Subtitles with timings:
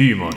[0.00, 0.34] Humor.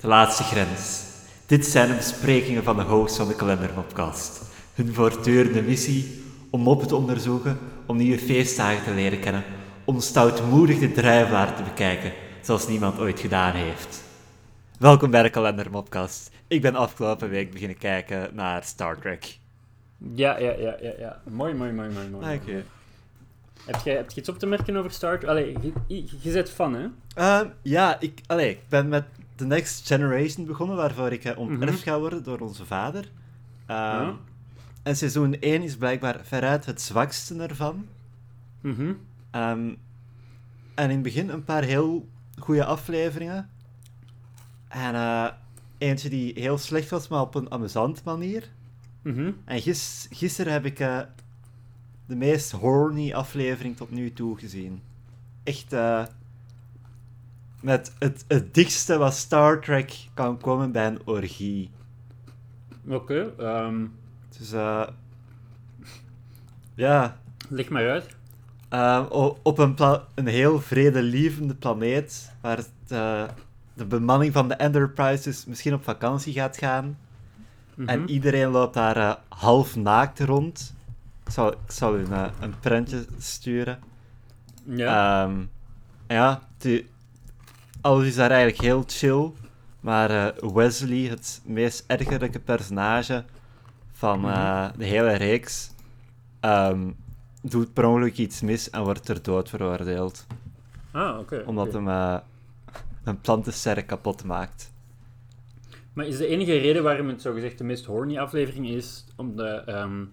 [0.00, 1.04] De laatste grens.
[1.46, 4.42] Dit zijn de besprekingen van de hosts van de Kalenderpodcast.
[4.74, 9.44] Hun voortdurende missie om moppen te onderzoeken, om nieuwe feestdagen te leren kennen,
[9.84, 14.02] om stoutmoedig de drijfwaard te bekijken, zoals niemand ooit gedaan heeft.
[14.78, 16.30] Welkom bij de Kalenderpodcast.
[16.48, 19.38] Ik ben afgelopen week beginnen kijken naar Star Trek.
[20.14, 21.20] Ja, ja, ja, ja, ja.
[21.30, 22.08] Mooi, mooi, mooi, mooi.
[22.08, 22.24] mooi.
[22.24, 22.62] Dank je.
[23.66, 25.30] Heb je, heb je iets op te merken over Star Trek?
[25.30, 26.86] Allee, je, bent fan, hè?
[27.14, 29.04] Ehm, ja, ik, allee, ik ben met
[29.34, 31.82] The Next Generation begonnen, waarvoor ik uh, onterfd Mhm.
[31.82, 33.10] ga worden door onze vader.
[33.66, 34.14] Ehm, Ja.
[34.82, 37.86] En seizoen 1 is blijkbaar veruit het zwakste ervan.
[38.60, 38.92] Mhm.
[39.30, 39.68] Ehm,
[40.74, 43.48] en in het begin een paar heel goede afleveringen.
[44.68, 45.26] En eh,
[45.78, 48.48] eentje die heel slecht was, maar op een amusante manier.
[49.02, 49.30] Mhm.
[49.44, 51.00] En gis, gisteren heb ik eh,
[52.08, 54.82] de meest horny aflevering tot nu toe gezien.
[55.44, 56.04] Echt eh,
[57.60, 61.70] met het, het dichtste wat Star Trek kan komen bij een orgie.
[62.88, 63.86] Oké, ehm,
[64.38, 64.86] Dus eh,
[66.74, 67.16] ja,
[67.48, 68.06] leg maar uit.
[68.68, 69.76] eh, o- op een,
[70.14, 73.24] een heel vredelievende planeet waar het, eh,
[73.74, 76.98] de bemanning van de Enterprise dus misschien op vakantie gaat gaan.
[77.74, 77.88] Mhm.
[77.88, 80.74] En iedereen loopt daar half naakt rond.
[81.28, 83.78] Ik zal, ik zal u een, een prentje sturen.
[84.64, 85.22] Ja.
[85.24, 85.40] Ehm,
[86.06, 86.88] ja, die,
[87.80, 89.30] alles is daar eigenlijk heel chill.
[89.80, 93.24] Maar eh, Wesley, het meest ergerlijke personage
[93.92, 94.28] van Mhm.
[94.28, 95.70] eh, de hele reeks,
[96.40, 96.90] ehm,
[97.42, 100.26] doet per ongeluk iets mis en wordt ter dood veroordeeld.
[100.90, 101.42] ah, oké.
[101.46, 102.16] Omdat hem eh,
[103.04, 104.72] een plantensterre kapot maakt.
[105.92, 110.04] Maar is de enige reden waarom het zogezegd de meest horny aflevering is, omdat ehm,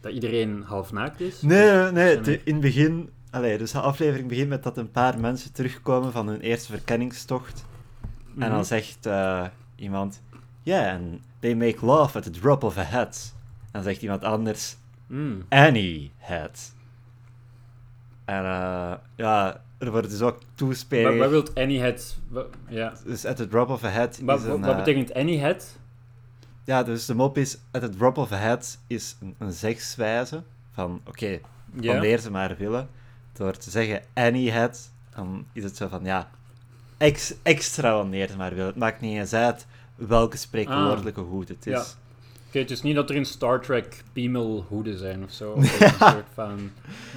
[0.00, 1.42] dat iedereen half naakt is?
[1.42, 3.10] Nee, nee, in het begin...
[3.30, 7.64] Allee, dus de aflevering begint met dat een paar mensen terugkomen van hun eerste verkenningstocht.
[8.02, 8.50] En Mhm.
[8.50, 9.44] dan zegt eh,
[9.76, 10.22] iemand...
[10.62, 13.34] Yeah, and they make love at the drop of a hat.
[13.60, 14.76] En dan zegt iemand anders...
[15.06, 15.42] Mm.
[15.48, 16.74] Any hat.
[18.24, 21.18] En eh, ja, er wordt dus ook Wat, toespeling...
[21.18, 22.18] wat wilt het...
[22.28, 22.92] wa- ja.
[23.04, 24.60] Dus at the drop of a hat Wat, is wat, een...
[24.60, 25.78] wat eh, betekent Annie het?
[26.68, 27.58] Ja, dus de mop is...
[27.70, 30.42] At the drop of a hat is een, een zegswijze
[30.72, 31.00] van...
[31.06, 31.40] Oké,
[31.72, 32.88] wanneer ze maar willen.
[33.32, 36.30] Door te zeggen any had, dan is het zo van ja,
[36.96, 38.66] ex, extra wanneer ze maar willen.
[38.66, 41.72] Het maakt niet eens uit welke spreekwoordelijke hoed het is.
[41.72, 41.84] Ja.
[42.48, 45.52] Oké, het is niet dat er in Star Trek piemelhoeden zijn of zo.
[45.56, 46.70] Of een soort van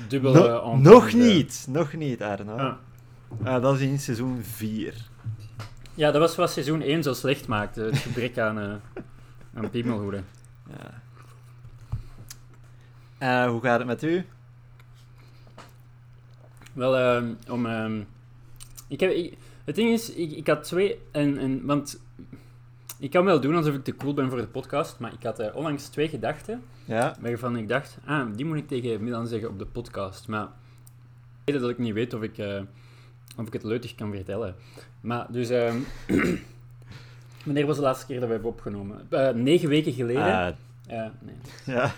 [0.07, 0.47] dubbele...
[0.47, 2.55] No- nog niet, nog niet, Arno.
[2.55, 2.73] Ah.
[3.43, 4.93] Ah, dat is in seizoen 4.
[5.93, 7.81] Ja, dat was wat seizoen 1 zo slecht maakte.
[7.81, 8.73] Het gebrek aan, eh
[9.53, 10.25] aan piemelhoeden.
[10.69, 11.01] Ja.
[13.17, 14.25] Eh, hoe gaat het met u?
[16.73, 17.65] Wel, ehm, om...
[17.65, 18.01] ehm,
[18.87, 20.99] ik heb, ik- het ding is, ik, ik had twee...
[21.11, 22.01] En, en, want
[22.99, 25.39] ik kan wel doen alsof ik te cool ben voor de podcast, maar ik had
[25.39, 27.15] eh, onlangs twee gedachten Ja?
[27.19, 30.27] waarvan ik dacht, ah, die moet ik tegen Milan zeggen op de podcast.
[30.27, 30.47] Maar
[31.43, 32.61] ik weet dat ik niet weet of ik, eh,
[33.37, 34.55] of ik het leutig kan vertellen.
[35.01, 35.49] Maar dus...
[35.49, 35.77] ehm,
[37.45, 39.07] wanneer was de laatste keer dat we hebben opgenomen?
[39.09, 40.57] Eh, negen weken geleden.
[40.87, 41.35] Eh, nee.
[41.65, 41.91] ja.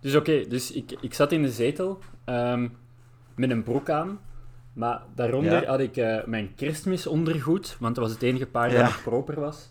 [0.00, 2.68] Dus oké, dus ik, ik zat in de zetel ehm,
[3.34, 4.20] met een broek aan.
[4.72, 5.68] Maar daaronder Ja.
[5.68, 8.76] had ik eh, mijn kerstmisondergoed, want dat was het enige paar Ja.
[8.76, 9.70] dat nog proper was.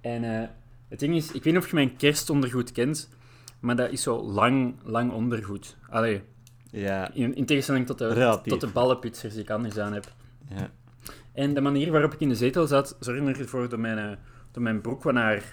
[0.00, 0.48] En eh,
[0.88, 3.08] het ding is, ik weet niet of je mijn kerstondergoed kent,
[3.60, 5.76] maar dat is zo lang, lang ondergoed.
[5.88, 6.22] Allee,
[6.70, 7.10] Ja.
[7.14, 8.52] in, in tegenstelling tot de, Relatief.
[8.52, 10.12] tot de ballenpitsers die ik anders aan heb.
[10.48, 10.70] ja.
[11.32, 14.16] En de manier waarop ik in de zetel zat, zorgde ervoor dat mijn, eh,
[14.50, 15.44] dat mijn broek wat naar,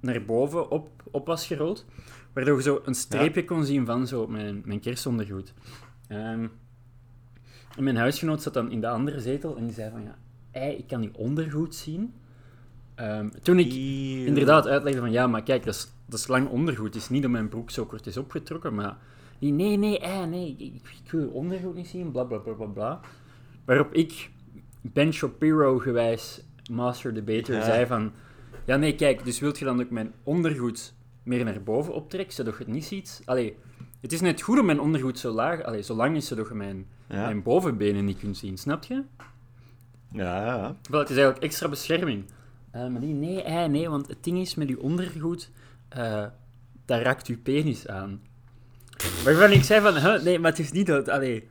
[0.00, 1.86] naar boven op, op was gerold.
[2.32, 5.52] Waardoor je zo een streepje kon zien van zo mijn, mijn kerstondergoed.
[6.08, 6.46] Ehm,
[7.76, 10.18] en mijn huisgenoot zat dan in de andere zetel en die zei van ja,
[10.50, 12.14] ei, ik kan die ondergoed zien.
[12.94, 14.26] Ehm, toen ik Eeuw.
[14.26, 16.94] inderdaad uitlegde van ja, maar kijk, dat is, dat is lang ondergoed.
[16.94, 18.96] Het is niet dat mijn broek zo kort is opgetrokken, maar
[19.38, 20.74] die nee, nee, ei, nee, ik,
[21.04, 23.00] ik wil je ondergoed niet zien, bla bla bla bla bla.
[23.64, 24.30] Waarop ik,
[24.82, 26.40] Ben Shapiro gewijs,
[26.70, 27.64] master debater, Ja.
[27.64, 28.12] zei van
[28.66, 32.52] ja, nee, kijk, dus wilt je dan ook mijn ondergoed meer naar boven optrekken, zodat
[32.58, 33.22] je het niet ziet?
[33.24, 33.56] Allee,
[34.00, 36.54] het is net goed om mijn ondergoed zo laag, allee, zo lang is, zodat je
[36.54, 37.24] mijn, Ja.
[37.24, 39.02] mijn bovenbenen niet kunt zien, snap je?
[40.12, 40.76] Ja, ja.
[40.90, 42.24] Wel, het is eigenlijk extra bescherming.
[42.70, 45.50] Eh, maar die, nee, eh, nee, want het ding is met uw ondergoed,
[45.88, 46.24] eh
[46.84, 48.20] daar raakt uw penis aan.
[49.24, 51.48] Waarvan ik zei van, huh, nee, maar het is niet dat, allee,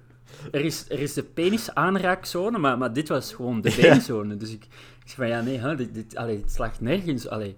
[0.52, 3.82] er is, er is de penis-aanraakzone, maar, maar dit was gewoon de Ja.
[3.82, 4.38] beenszone.
[4.38, 4.64] Dus ik,
[5.04, 7.56] ik zei van, ja, nee, huh, dit, dit, allee, dit slaagt nergens, allee.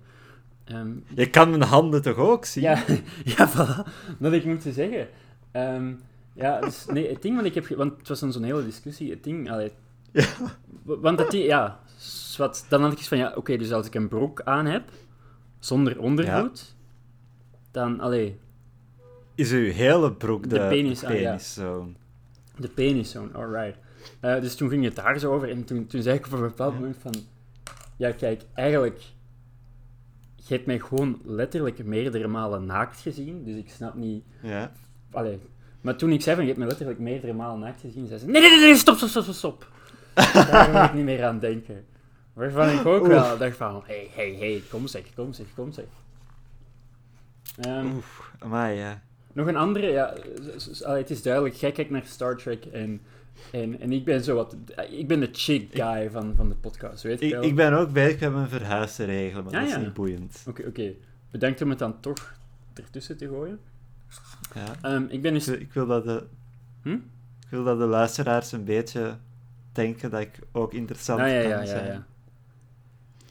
[0.65, 2.63] Ehm, Je kan mijn handen toch ook zien?
[2.63, 2.83] ja,
[3.37, 3.89] ja, voilà.
[4.19, 5.07] Dat ik moeten zeggen.
[5.51, 5.93] Ehm,
[6.33, 7.67] ja, dus nee, het ding wat ik heb...
[7.67, 9.09] Want het was dan zo'n hele discussie.
[9.09, 9.51] Het ding...
[9.51, 9.71] Allee,
[10.11, 10.25] Ja.
[10.83, 13.95] Want dat die, ja, zwart, dan had ik iets van, ja, oké, dus als ik
[13.95, 14.83] een broek aan heb,
[15.59, 16.75] zonder ondergoed,
[17.71, 18.39] dan, allee,
[19.35, 21.29] Is uw hele broek de, De penis, de ah, ja.
[21.29, 21.91] peniszone?
[22.57, 23.77] De peniszone, alright.
[24.19, 26.41] Eh, dus toen ging het daar zo over en toen, toen zei ik op een
[26.41, 27.13] bepaald moment van,
[27.97, 28.99] ja, kijk, eigenlijk,
[30.35, 34.71] je hebt mij gewoon letterlijk meerdere malen naakt gezien, dus ik snap niet, Ja.
[35.11, 35.39] allee.
[35.81, 38.25] Maar toen ik zei van, je hebt mij letterlijk meerdere malen naakt gezien, zei ze,
[38.25, 39.67] nee, nee, nee, nee, stop, stop, stop, stop, stop.
[40.33, 41.85] Daar moet ik niet meer aan denken.
[42.33, 45.85] Waarvan ik ook wel dacht van, hey, hey, hey, kom zeg, kom zeg, kom zeg.
[47.59, 49.01] Ehm, Oef, amai, ja.
[49.33, 50.13] Nog een andere, ja,
[50.83, 53.01] het is duidelijk, jij kijkt naar Star Trek en,
[53.51, 54.55] en, en ik ben zo wat,
[54.89, 57.43] ik ben de chick guy van, van de podcast, weet je Ik, wel?
[57.43, 59.79] ik ben ook bezig met mijn verhuis te regelen, maar Ja, dat is ja.
[59.81, 60.43] niet boeiend.
[60.47, 60.91] Oké, oké.
[61.31, 62.35] Bedankt om het dan toch
[62.73, 63.59] ertussen te gooien.
[64.55, 64.65] Ja.
[64.81, 65.45] Ehm, ik ben dus...
[65.45, 66.23] wil- ik, wil dat de,
[66.81, 66.89] Hm?
[67.39, 69.17] ik wil dat de luisteraars een beetje
[69.71, 71.85] denken dat ik ook interessant Ah, ja, kan ja, ja, zijn.
[71.85, 72.05] ja.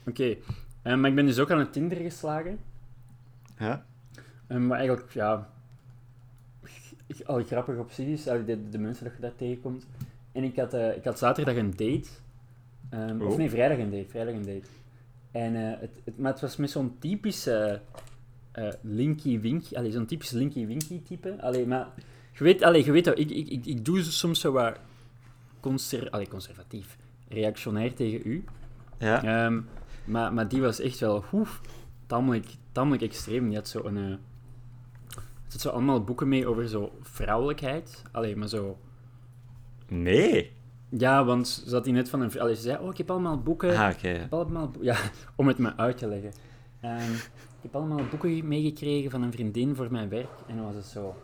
[0.07, 0.37] Oké.
[0.83, 2.59] Ehm, maar ik ben dus ook aan het Tinder geslagen.
[3.59, 3.85] Ja?
[4.47, 5.51] Ehm, maar eigenlijk, ja...
[7.27, 9.87] Al grappig op zich de, de mensen dat je daar tegenkomt.
[10.33, 12.09] En ik had, eh, ik had zaterdag een date.
[13.21, 13.37] Of Oh.
[13.37, 14.09] nee, vrijdag een date.
[14.09, 14.69] Vrijdag een date.
[15.31, 17.81] En, eh, het, het, maar het was met zo'n typische
[18.53, 19.75] eh Linky Winky...
[19.75, 21.37] Allee, zo'n typisch Linky Winky type.
[21.41, 21.89] Allee, maar...
[22.33, 24.79] Je weet, allee, je weet dat, ik, ik, ik, ik doe soms zo wat
[25.61, 26.97] conser, allee, conservatief,
[27.29, 28.45] reactionair tegen u.
[28.99, 29.25] Ja?
[29.25, 29.61] Ehm,
[30.05, 31.61] maar, maar die was echt wel oef,
[32.07, 33.47] tamelijk, tamelijk extreem.
[33.47, 33.97] Die had zo een...
[33.97, 34.19] er
[35.53, 38.03] zit zo allemaal boeken mee over zo vrouwelijkheid.
[38.13, 38.79] Allee, maar zo...
[39.89, 40.53] Nee.
[40.89, 42.41] Ja, want ze had die net van een...
[42.41, 43.77] Allee, ze zei, oh, ik heb allemaal boeken...
[43.77, 44.27] Ah, oké.
[44.31, 44.69] Allemaal...
[44.69, 44.97] bo- Ja,
[45.37, 46.33] om het me uit te leggen.
[46.81, 50.31] Ehm, ik heb allemaal boeken meegekregen van een vriendin voor mijn werk.
[50.47, 51.15] En dan was het zo...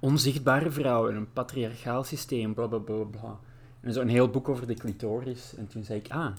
[0.00, 3.38] Onzichtbare vrouwen, een patriarchaal systeem, bla bla bla bla.
[3.80, 5.54] En zo een heel boek over de clitoris.
[5.56, 6.30] En toen zei ik, ah,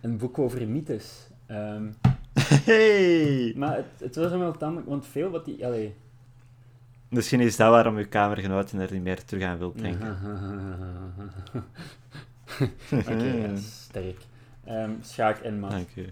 [0.00, 1.28] een boek over mythes.
[1.46, 1.90] Ehm,
[2.64, 3.54] Hey!
[3.56, 4.88] maar het, het was wel tamelijk...
[4.88, 5.66] Want veel wat die...
[5.66, 5.94] Allee,
[7.10, 10.16] Misschien is dat waarom uw kamergenoten er niet meer terug aan wilt denken.
[12.92, 14.16] Oké, ja, sterk.
[14.64, 15.70] Ehm, schaak en mat.
[15.70, 16.06] Dank u.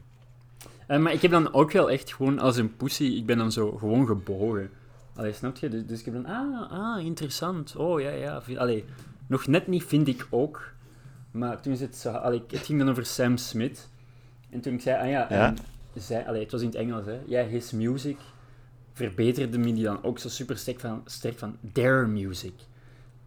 [0.87, 3.53] Eh, maar ik heb dan ook wel echt gewoon als een pussy, ik ben dan
[3.53, 4.71] zo gewoon gebogen.
[5.15, 5.69] Allee, snap je?
[5.69, 7.77] Dus, dus ik heb dan, ah, ah, interessant.
[7.77, 8.43] Oh, ja, ja.
[8.57, 8.85] Allee,
[9.27, 10.73] nog net niet, vind ik ook.
[11.31, 13.89] Maar toen is het zo, allee, het ging dan over Sam Smith.
[14.51, 15.47] En toen ik zei, ah ja, Ja.
[15.95, 17.19] en zij, allee, het was in het Engels, hè.
[17.27, 18.17] Ja, his music
[18.99, 22.53] verbeterde me die dan ook zo super sterk van, sterk van their music.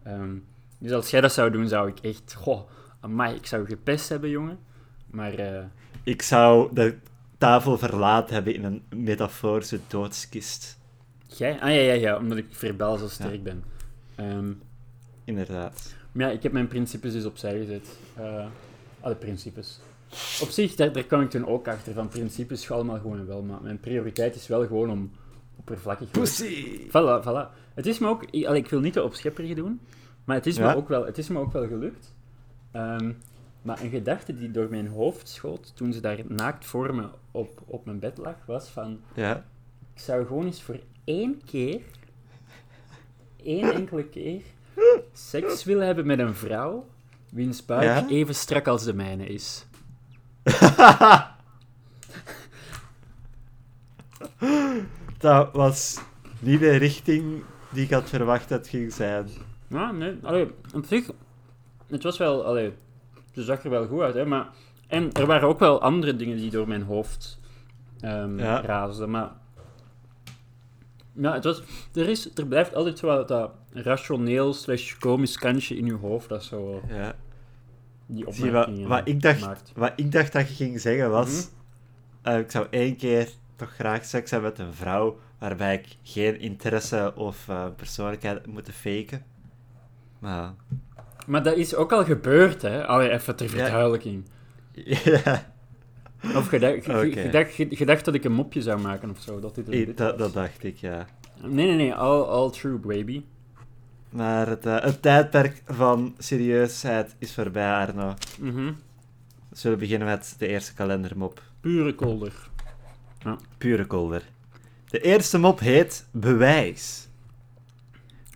[0.02, 0.34] Ehm,
[0.78, 2.60] dus als jij dat zou doen, zou ik echt, goh,
[3.00, 4.58] amai, ik zou gepest hebben, jongen.
[5.10, 5.64] Maar, eh,
[6.02, 6.96] Ik zou de
[7.38, 10.78] tafel verlaten hebben in een metaforische doodskist.
[11.26, 11.60] Jij?
[11.60, 13.64] Ah ja, ja, ja, omdat ik verbaal zo sterk ben.
[14.14, 14.52] Ehm,
[15.24, 15.94] Inderdaad.
[16.12, 17.98] maar ja, ik heb mijn principes dus opzij gezet.
[18.16, 18.46] Eh
[19.00, 19.80] alle principes.
[20.42, 21.92] Op zich, daar, daar kan ik toen ook achter.
[21.92, 25.10] Van principes allemaal gewoon wel, maar mijn prioriteit is wel gewoon om
[25.58, 26.10] oppervlakkig...
[26.10, 26.86] Pussy!
[26.86, 27.48] Voilà, voilà.
[27.74, 28.24] Het is me ook...
[28.24, 29.80] Ik, ik wil niet de opschepperige doen,
[30.24, 30.70] maar het is, Ja?
[30.70, 32.14] me, ook wel, het is me ook wel gelukt.
[32.70, 33.12] Ehm,
[33.62, 37.62] maar een gedachte die door mijn hoofd schoot toen ze daar naakt voor me op,
[37.64, 39.00] op mijn bed lag, was van...
[39.14, 39.44] Ja?
[39.94, 41.80] Ik zou gewoon eens voor één keer,
[43.42, 44.42] één enkele keer,
[45.12, 46.86] seks willen hebben met een vrouw
[47.30, 48.08] wiens buik Ja?
[48.08, 49.66] even strak als de mijne is.
[55.22, 56.00] Dat was
[56.38, 59.28] niet de richting die ik had verwacht dat het ging zijn.
[59.66, 61.10] Ja, nee, allee, op zich,
[61.86, 62.72] het was wel, allee,
[63.32, 64.48] het zag er wel goed uit, hè, maar...
[64.86, 67.40] En er waren ook wel andere dingen die door mijn hoofd
[68.00, 68.60] ehm Ja.
[68.60, 69.30] raasden, maar...
[71.12, 71.62] Ja, het was...
[71.94, 76.44] Er, is, er blijft altijd zo dat rationeel slash komisch kantje in je hoofd dat
[76.44, 77.14] zo Ja.
[78.06, 79.72] die Zie je, wat, opmerkingen wat, ik dacht, maakt.
[79.74, 81.28] wat ik dacht dat je ging zeggen was...
[82.22, 82.32] Mhm.
[82.34, 83.28] eh, ik zou één keer
[83.66, 88.72] toch graag seks hebben met een vrouw waarbij ik geen interesse of eh, persoonlijkheid moeten
[88.72, 89.22] faken.
[90.18, 90.52] Maar...
[91.26, 92.86] Maar dat is ook al gebeurd, hè?
[92.86, 93.52] Allee, even ter Ja.
[93.52, 94.24] verduidelijking.
[94.74, 95.52] ja,
[96.36, 97.20] Of je dacht, je- Oké.
[97.20, 99.40] je dacht- je- je dacht dat ik een mopje zou maken of zo.
[99.40, 101.06] Dat dit dat, dat dacht ik, ja.
[101.40, 101.94] Nee, nee, nee.
[101.94, 103.22] All, all true, baby.
[104.10, 108.14] Maar het, eh, het tijdperk van serieusheid is voorbij, Arno.
[108.40, 108.72] Mhm.
[109.48, 111.42] We zullen beginnen met de eerste kalendermop.
[111.60, 112.32] Pure kolder.
[113.58, 114.22] Pure kolder.
[114.88, 117.08] De eerste mop heet Bewijs.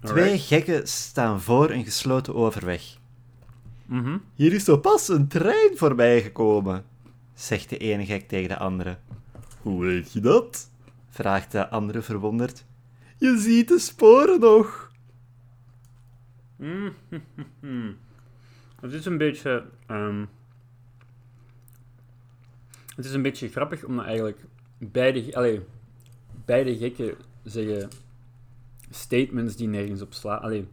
[0.00, 2.96] Twee gekken staan voor een gesloten overweg.
[3.84, 4.18] Mhm.
[4.34, 6.84] Hier is zo pas een trein voorbij gekomen,
[7.34, 8.98] zegt de ene gek tegen de andere.
[9.62, 10.70] Hoe weet je dat?
[11.08, 12.64] vraagt de andere verwonderd.
[13.18, 14.90] Je ziet de sporen nog.
[16.56, 16.90] Mhm.
[18.80, 19.64] Het is een beetje...
[19.86, 20.24] ehm,
[22.96, 24.44] het is een beetje grappig, omdat eigenlijk
[24.78, 25.34] beide...
[25.36, 25.60] Allee,
[26.44, 27.88] beide gekken zeggen
[28.90, 30.40] statements die nergens op slaan.
[30.40, 30.68] Allee,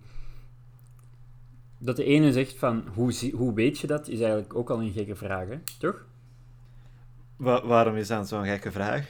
[1.77, 4.91] dat de ene zegt van, hoe, hoe weet je dat, is eigenlijk ook al een
[4.91, 5.57] gekke vraag, hè?
[5.79, 6.05] toch?
[7.35, 9.07] Wa- waarom is dat zo'n gekke vraag?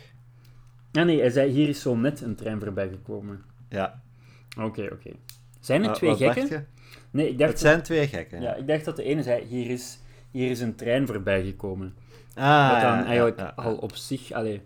[0.92, 3.44] Ja, nee, hij zei, hier is zo net een trein voorbij gekomen.
[3.70, 4.02] Ja.
[4.60, 5.12] Oké, oké.
[5.60, 6.68] Zijn er twee gekken?
[7.12, 8.42] Nee, ik dacht, Het zijn twee gekken.
[8.42, 10.00] ja, ik dacht dat de ene zei, hier is,
[10.32, 11.96] hier is een trein voorbij gekomen.
[12.36, 13.54] Ah, Wat dan ja, ja, eigenlijk ja.
[13.56, 14.32] al op zich...
[14.32, 14.62] Allee,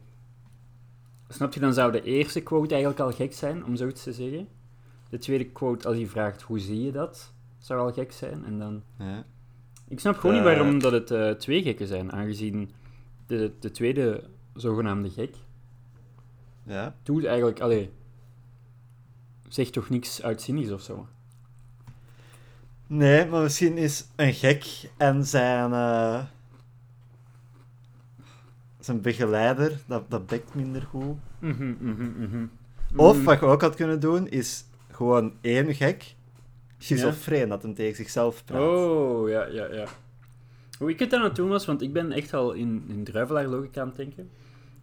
[1.29, 4.48] snap je, dan zou de eerste quote eigenlijk al gek zijn, om zoiets te zeggen.
[5.10, 7.31] De tweede quote, als hij vraagt, hoe zie je dat?
[7.57, 8.46] Zou al gek zijn.
[8.46, 8.84] En dan...
[9.00, 9.25] Ja.
[9.88, 10.51] Ik snap gewoon niet Eh.
[10.53, 12.72] waarom dat het eh, twee gekken zijn, aangezien
[13.27, 15.36] de, de tweede zogenaamde gek
[16.63, 16.96] Ja.
[17.03, 17.60] doet eigenlijk...
[17.60, 17.89] Allee,
[19.48, 21.07] zegt toch niks uitzinnigs of zo?
[22.88, 26.24] Nee, maar misschien is een gek en zijn, eh,
[28.88, 31.15] zijn begeleider, dat, dat bekt minder goed.
[31.39, 32.46] Mhm, mhm, mhm.
[32.96, 33.24] Of Mhm.
[33.25, 36.15] wat je ook had kunnen doen, is gewoon één gek,
[36.77, 38.62] schizofreen, dat hem tegen zichzelf praat.
[38.62, 39.86] Oh, ja, ja, ja.
[40.79, 43.82] Hoe ik het aan het doen was, want ik ben echt al in, in druivelaar-logica
[43.82, 44.29] aan het denken.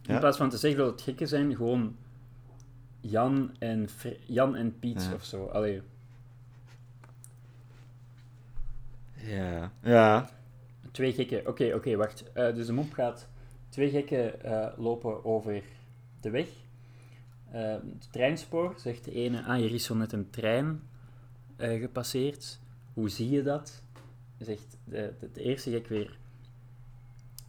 [0.06, 0.18] In Ja.
[0.18, 1.96] plaats van te zeggen dat het gekken zijn, gewoon
[3.00, 5.14] Jan en, Fre- Jan en Piet Ja.
[5.14, 5.44] of zo.
[5.46, 5.82] Allee.
[9.14, 9.72] Ja.
[9.82, 10.28] Ja.
[10.90, 11.46] Twee gekken.
[11.46, 12.24] Oké, oké, wacht.
[12.32, 13.28] Eh, dus de mop gaat...
[13.74, 15.62] Twee gekken eh, lopen over
[16.20, 16.48] de weg.
[17.50, 19.42] Eh, het treinspoor zegt de ene...
[19.42, 20.82] Ah, hier is zo net een trein
[21.56, 22.60] eh, gepasseerd.
[22.92, 23.82] Hoe zie je dat?
[24.38, 26.18] Zegt de, de, de eerste gek weer...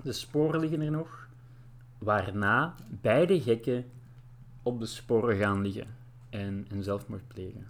[0.04, 1.28] De sporen liggen er nog.
[1.98, 3.86] Waarna beide gekken
[4.64, 5.88] op de sporen gaan liggen.
[6.30, 7.68] En, en zelfmoord plegen.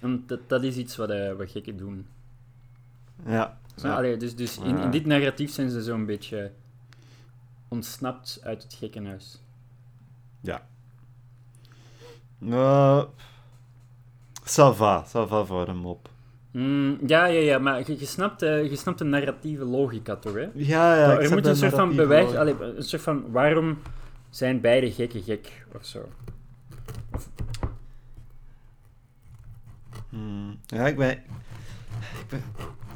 [0.00, 2.06] En dat, dat is iets wat, wat gekken doen.
[3.26, 3.58] Ja.
[3.82, 6.52] Allee, dus dus in, in dit narratief zijn ze zo'n beetje
[7.68, 9.42] ontsnapt uit het gekkenhuis.
[12.40, 13.06] Nou,
[14.44, 16.08] ça va, ça va voor hem op.
[16.50, 20.34] Mm, ja, ja, ja, maar je, je, snapt, eh, je snapt de narratieve logica toch,
[20.34, 20.48] hè?
[20.54, 21.20] Ja, ja.
[21.20, 22.34] er moet een soort van bewijs...
[22.34, 23.78] Allee, een soort van, waarom
[24.30, 26.08] zijn beide gekken gek, of zo?
[30.08, 30.58] Hmm.
[30.66, 31.10] Ja, ik ben...
[31.10, 32.42] Ik ben...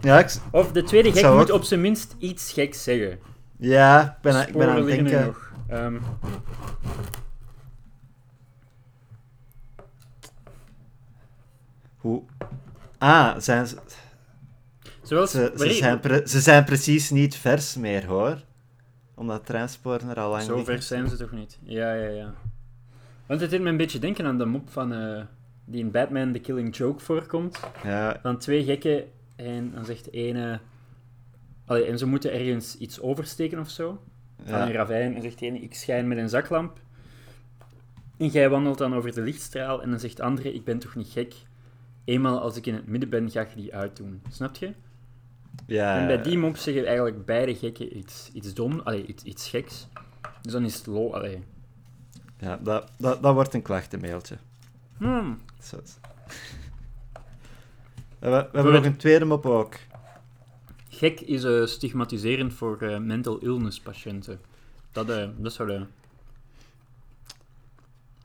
[0.01, 0.37] Ja, ik...
[0.51, 3.19] Of de tweede gek moet ook- op zijn minst iets geks zeggen.
[3.63, 5.27] Ja, ik ben, ik ben aan het denken...
[5.27, 5.53] nog.
[5.69, 5.97] Ehm,
[11.97, 12.23] Hoe...
[12.99, 13.77] Ah, zijn ze...
[15.03, 15.31] zoals...
[15.31, 18.43] Ze, zijn pre- ze zijn precies niet vers meer, hoor.
[19.15, 20.75] Omdat transporten er al lang Zo liggen.
[20.75, 21.59] ver zijn ze toch niet?
[21.63, 22.35] Ja, ja, ja.
[23.27, 24.93] Want het deed me een beetje denken aan de mop van...
[24.93, 25.23] eh,
[25.65, 27.61] die in Batman The Killing Joke voorkomt.
[27.85, 29.05] Ja, van twee gekken
[29.37, 30.61] en dan zegt de ene...
[31.67, 34.03] Allee, en ze moeten ergens iets oversteken of zo.
[34.45, 34.73] Van een ja.
[34.73, 35.15] ravijn.
[35.15, 36.81] En zegt de ene, ik schijn met een zaklamp.
[38.19, 40.95] En jij wandelt dan over de lichtstraal en dan zegt de andere, ik ben toch
[40.95, 41.35] niet gek.
[42.05, 44.23] Eenmaal als ik in het midden ben, ga je die uitdoen.
[44.31, 44.73] Snap je?
[45.67, 45.99] ja.
[45.99, 49.89] En bij die mop zeggen eigenlijk beide gekken iets, iets dom, allee, iets, iets geks.
[50.43, 51.13] Dus dan is het lo...
[51.13, 51.45] Allee.
[52.39, 54.37] Ja, dat, dat, dat wordt een klachtenmailtje.
[54.99, 55.41] Hmm.
[55.63, 55.77] Zo.
[58.19, 59.75] We, we hebben nog een tweede mop ook.
[61.03, 64.41] Gek is eh, stigmatiserend voor eh, mental illness patiënten.
[64.93, 65.87] Dat, eh, dat zou de...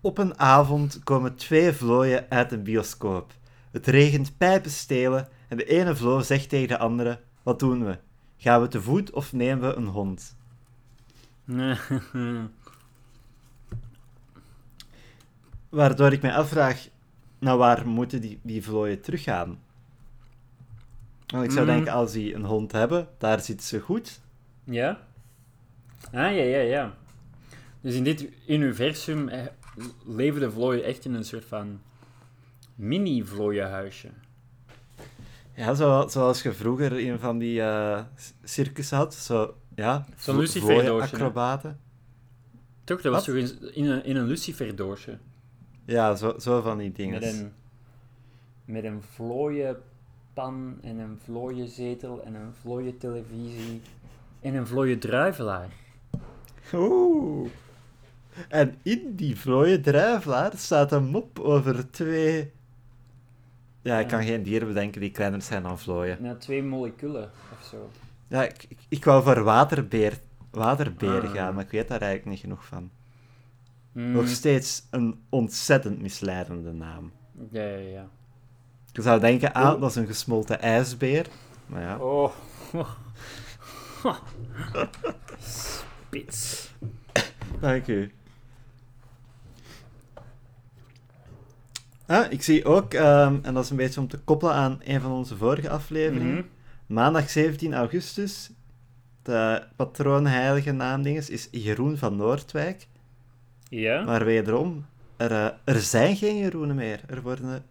[0.01, 3.33] Op een avond komen twee vlooien uit een bioscoop.
[3.71, 7.97] Het regent pijpenstelen en de ene vloo zegt tegen de andere: Wat doen we?
[8.37, 10.35] Gaan we te voet of nemen we een hond?
[15.69, 16.87] Waardoor ik mij afvraag:
[17.39, 19.65] naar waar moeten die, die vlooien teruggaan?
[21.27, 21.71] Want ik zou Mm.
[21.71, 24.19] denken: als die een hond hebben, daar zitten ze goed.
[24.63, 24.99] Ja?
[26.05, 26.97] Ah, ja, ja, ja.
[27.81, 29.45] Dus in dit universum eh,
[30.05, 31.79] leven de vlooien echt in een soort van
[32.75, 34.09] mini-vlooienhuisje.
[35.55, 38.01] Ja, zo, zoals je vroeger een van die eh
[38.43, 39.13] circus had.
[39.13, 40.85] Zo, ja, Zo'n luciferdoosje, hè?
[40.87, 41.79] vlooien-acrobaten.
[42.83, 43.01] Toch?
[43.01, 45.17] Dat was toch in, in een, in een luciferdoosje.
[45.85, 47.19] Ja, zo, zo van die dingen.
[47.19, 47.51] Met een,
[48.65, 49.01] met een
[50.37, 53.81] vlooienpan en een vlooienzetel en een vlooientelevisie
[54.41, 55.69] en een vlooien druivelaar.
[56.73, 57.49] Oeh.
[58.49, 62.51] En in die vlooie druivelaar staat een mop over twee...
[63.81, 66.17] Ja, ik kan geen dieren bedenken die kleiner zijn dan vlooien.
[66.21, 67.89] Na twee moleculen of zo.
[68.27, 70.19] Ja, ik, ik, ik wou voor waterbeer,
[70.51, 71.35] waterberen Ah.
[71.35, 72.89] gaan, maar ik weet daar eigenlijk niet genoeg van.
[73.91, 77.11] Mm, Nog steeds een ontzettend misleidende naam.
[77.51, 78.07] ja, ja, ja.
[78.97, 81.25] Je zou denken, ah, dat is een gesmolten ijsbeer.
[81.65, 81.97] Maar ja.
[81.97, 82.31] Oh.
[85.39, 86.71] Spits.
[87.59, 88.11] Dank u.
[92.05, 95.01] Ah, ik zie ook, ehm, en dat is een beetje om te koppelen aan een
[95.01, 96.43] van onze vorige afleveringen, Mhm.
[96.85, 98.49] maandag 17 augustus,
[99.21, 102.87] de patroonheilige naamdinges is Jeroen van Noordwijk.
[103.69, 104.03] Ja?
[104.03, 104.85] Maar wederom,
[105.17, 107.01] er, eh, er zijn geen Jeroenen meer.
[107.07, 107.65] Er worden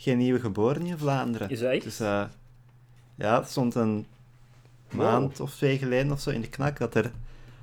[0.00, 1.50] geen nieuwe geboren in Vlaanderen.
[1.50, 1.82] Is dat echt?
[1.84, 2.24] Dus eh,
[3.14, 4.06] ja, het stond een
[4.90, 7.10] maand of twee geleden of zo in de knak dat er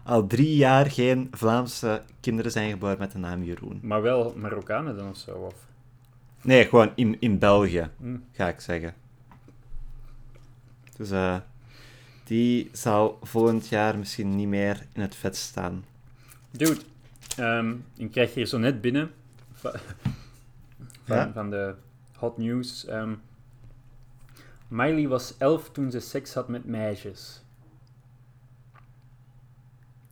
[0.03, 3.79] al drie jaar geen Vlaamse kinderen zijn geboren met de naam Jeroen.
[3.84, 5.32] Maar wel Marokkanen dan of zo?
[5.32, 5.53] Of?
[6.41, 8.15] Nee, gewoon in, in België, Hm.
[8.32, 8.94] ga ik zeggen.
[10.98, 11.36] Dus eh,
[12.24, 15.86] die zal volgend jaar misschien niet meer in het vet staan.
[16.51, 16.77] Dude,
[17.38, 19.12] ehm, ik krijg hier zo net binnen
[19.53, 19.79] va-
[21.03, 21.32] van, Ja?
[21.34, 21.74] van de
[22.17, 22.86] hot news.
[22.86, 23.13] ehm,
[24.67, 27.43] Miley was elf toen ze seks had met meisjes.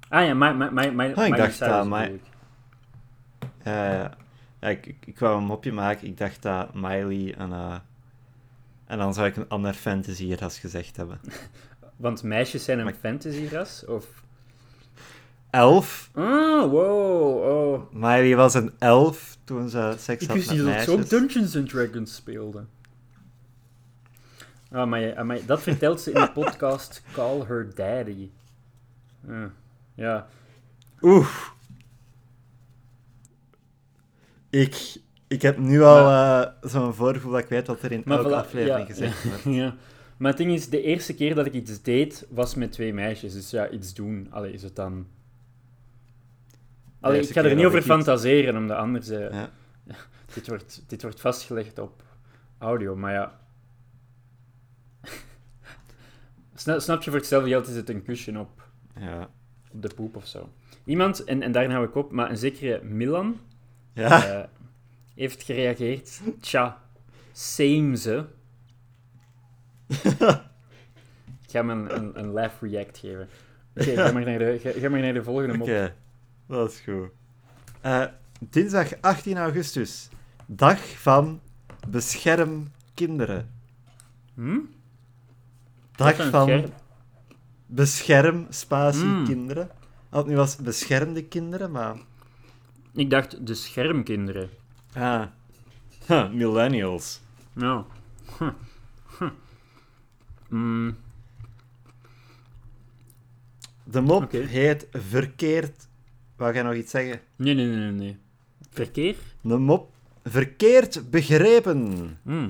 [0.09, 2.21] Ah ja, my, my, my, my, Ah, ik dacht dat ik.
[4.59, 6.07] Ik, ik, ik wou een mopje maken.
[6.07, 7.51] Ik dacht dat Miley en...
[7.51, 7.77] eh,
[8.85, 11.19] en dan zou ik een ander fantasyras gezegd hebben.
[11.95, 13.85] Want meisjes zijn een Maar- fantasyras?
[13.85, 14.23] Of...
[15.55, 16.09] Elf.
[16.13, 17.91] Ah, wow, oh.
[17.91, 21.09] Miley was een elf toen ze seks Ik had wist met niet dat ze ook.
[21.09, 22.65] Dungeons and Dragons speelde.
[24.71, 28.29] Ah, maar, maar dat vertelt ze in de podcast Call Her Daddy.
[29.27, 29.43] Ah,
[29.95, 30.27] ja,
[31.01, 31.27] Oeh.
[34.49, 34.97] Ik,
[35.27, 38.33] ik heb nu al eh, zo'n voorgevoel dat ik weet wat er in elke voilà,
[38.33, 39.43] aflevering ja, gezegd wordt.
[39.43, 39.75] ja.
[40.17, 43.33] Maar het ding is, de eerste keer dat ik iets deed, was met twee meisjes.
[43.33, 44.27] Dus ja, iets doen.
[44.31, 45.07] Allee, is het dan...
[47.05, 49.09] Allee, ik ga er niet over fantaseren, omdat anders...
[49.09, 49.49] eh, Ja.
[50.33, 52.03] dit, wordt, dit wordt vastgelegd op
[52.57, 53.39] audio, maar ja...
[56.55, 58.67] Snap, snap je, voor hetzelfde geld is het een kusje op,
[58.99, 59.29] Ja.
[59.71, 60.49] op de poep of zo.
[60.85, 63.39] Iemand, en, en daar hou ik op, maar een zekere Milan
[63.93, 64.25] Ja.
[64.27, 64.47] eh,
[65.15, 66.21] heeft gereageerd.
[66.41, 66.81] Tja,
[67.31, 68.25] same ze.
[71.43, 73.27] ik ga hem een, een, een laugh react geven.
[73.75, 75.91] Oké, ga, maar naar de- ga, ga maar naar de volgende Oké, mop.
[76.47, 77.09] Dat is goed.
[77.81, 78.05] Eh,
[78.39, 80.09] dinsdag 18 augustus.
[80.45, 81.41] Dag van
[81.87, 83.49] Bescherm Kinderen.
[84.33, 84.59] Hm?
[85.95, 86.71] Dag van scherm.
[87.65, 89.25] Bescherm Spatie Mm.
[89.25, 89.69] Kinderen.
[90.09, 91.95] Al nu was beschermde kinderen, maar...
[92.93, 94.49] Ik dacht, de schermkinderen.
[94.93, 95.25] Ah.
[96.07, 97.21] Huh, millennials.
[97.53, 97.85] Ja.
[98.39, 98.49] Huh.
[99.19, 99.29] Huh.
[100.49, 100.97] Mm,
[103.83, 105.87] De mop heet Verkeerd...
[106.35, 107.19] Wou jij nog iets zeggen?
[107.35, 108.17] nee, nee, nee, nee.
[108.69, 109.15] Verkeer?
[109.41, 109.93] De mop
[110.27, 112.09] Verkeerd begrepen.
[112.23, 112.49] Hm.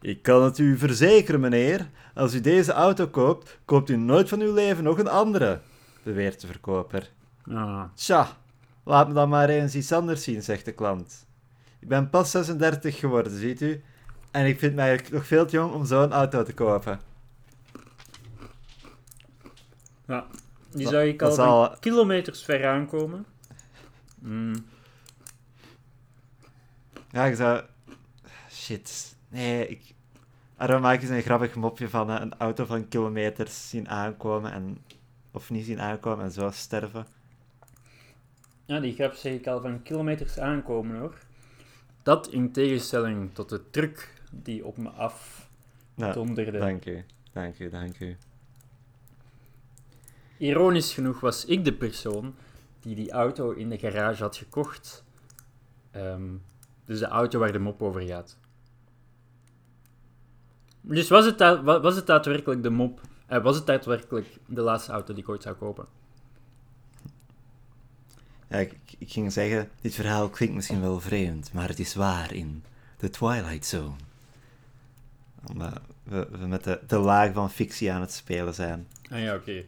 [0.00, 1.88] Ik kan het u verzekeren, meneer.
[2.14, 5.60] Als u deze auto koopt, koopt u nooit van uw leven nog een andere,
[6.02, 7.10] beweert de verkoper.
[7.50, 7.84] Ah.
[7.94, 8.36] Tja,
[8.84, 11.26] laat me dan maar eens iets anders zien, zegt de klant.
[11.78, 13.82] Ik ben pas 36 geworden, ziet u.
[14.30, 17.00] En ik vind mij nog veel te jong om zo'n auto te kopen.
[20.06, 20.26] Ja.
[20.72, 23.26] Die zou ik al zal- van kilometers ver aankomen.
[24.18, 24.54] Mm.
[27.10, 27.64] Ja, ik zou...
[28.50, 29.16] Shit.
[29.28, 29.94] Nee, ik...
[30.56, 34.78] Daarom maak ik een grappig mopje van eh, een auto van kilometers zien aankomen en...
[35.30, 37.06] Of niet zien aankomen en zo sterven.
[38.64, 41.18] Ja, die grap zeg ik al van kilometers aankomen hoor.
[42.02, 45.48] Dat in tegenstelling tot de truck die op me af
[45.94, 46.58] Ja, donderde.
[46.58, 47.04] dank u.
[47.32, 48.16] Dank u, dank u.
[50.42, 52.34] Ironisch genoeg was ik de persoon
[52.80, 55.04] die die auto in de garage had gekocht.
[55.90, 56.34] Ehm,
[56.84, 58.36] dus de auto waar de mop over gaat.
[60.80, 63.00] Dus was het, was het daadwerkelijk de mop?
[63.26, 65.86] eh, was het daadwerkelijk de laatste auto die ik ooit zou kopen?
[68.48, 72.32] Ja, ik, ik ging zeggen, dit verhaal klinkt misschien wel vreemd, maar het is waar
[72.32, 72.64] in
[72.96, 73.96] The Twilight Zone.
[75.46, 78.86] Omdat we, we met de, de laag van fictie aan het spelen zijn.
[79.10, 79.64] Ah ja, oké.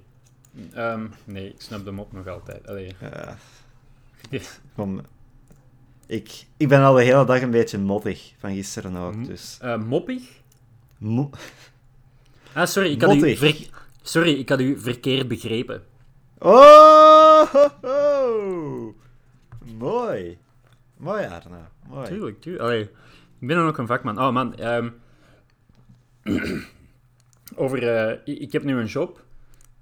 [0.73, 2.67] Ehm, nee, ik snap de mop nog altijd.
[2.69, 2.95] Allee.
[3.01, 4.41] Eh,
[4.77, 5.01] kom,
[6.07, 9.59] ik, ik ben al de hele dag een beetje mottig, van gisteren ook, dus...
[9.61, 10.23] Eh, moppig?
[10.99, 11.31] Mo-
[12.53, 13.71] Ah, sorry, ik had, u Mottig.
[14.03, 15.83] sorry, ik had u verkeerd begrepen.
[16.39, 17.43] Oh!
[17.53, 18.95] ho, ho.
[19.79, 20.39] Mooi.
[20.97, 21.71] Mooi, Arna.
[21.89, 22.07] Mooi.
[22.09, 22.63] Tuurlijk, tuurlijk.
[22.65, 22.81] Allee,
[23.39, 24.19] ik ben dan ook een vakman.
[24.21, 24.91] Oh man, ehm,
[27.57, 27.83] over,
[28.29, 29.24] ik, ik heb nu een job.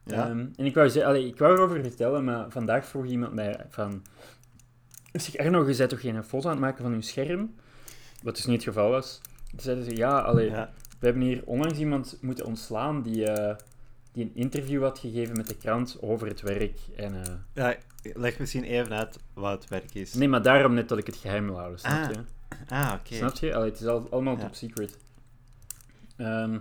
[0.04, 0.26] Ja.
[0.28, 3.66] Ehm, en ik wou, ze- allee, ik wou erover vertellen, maar vandaag vroeg iemand mij
[3.68, 4.02] van...
[5.12, 7.54] Zeg, Arno, je bent toch geen foto aan het maken van je scherm?
[8.22, 9.20] Wat dus niet het geval was.
[9.50, 10.72] Toen zeiden ze, ja, allee, Ja.
[10.98, 13.56] We hebben hier onlangs iemand moeten ontslaan die, eh,
[14.12, 16.78] die een interview had gegeven met de krant over het werk.
[16.96, 17.76] En, eh, Ja,
[18.14, 20.14] leg misschien even uit wat het werk is.
[20.14, 22.18] Nee, maar daarom net dat ik het geheim wil houden, snap Ah, je?
[22.68, 23.14] Ah, oké.
[23.14, 23.54] Snap je?
[23.54, 24.40] Allee, het is al, allemaal Ja.
[24.42, 24.98] top secret.
[26.16, 26.58] Ehm,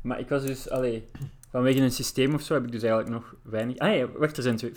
[0.00, 1.08] maar ik was dus, allee,
[1.54, 3.78] vanwege een systeem of zo heb ik dus eigenlijk nog weinig.
[3.78, 4.72] Ah ja, wacht, er zijn twee.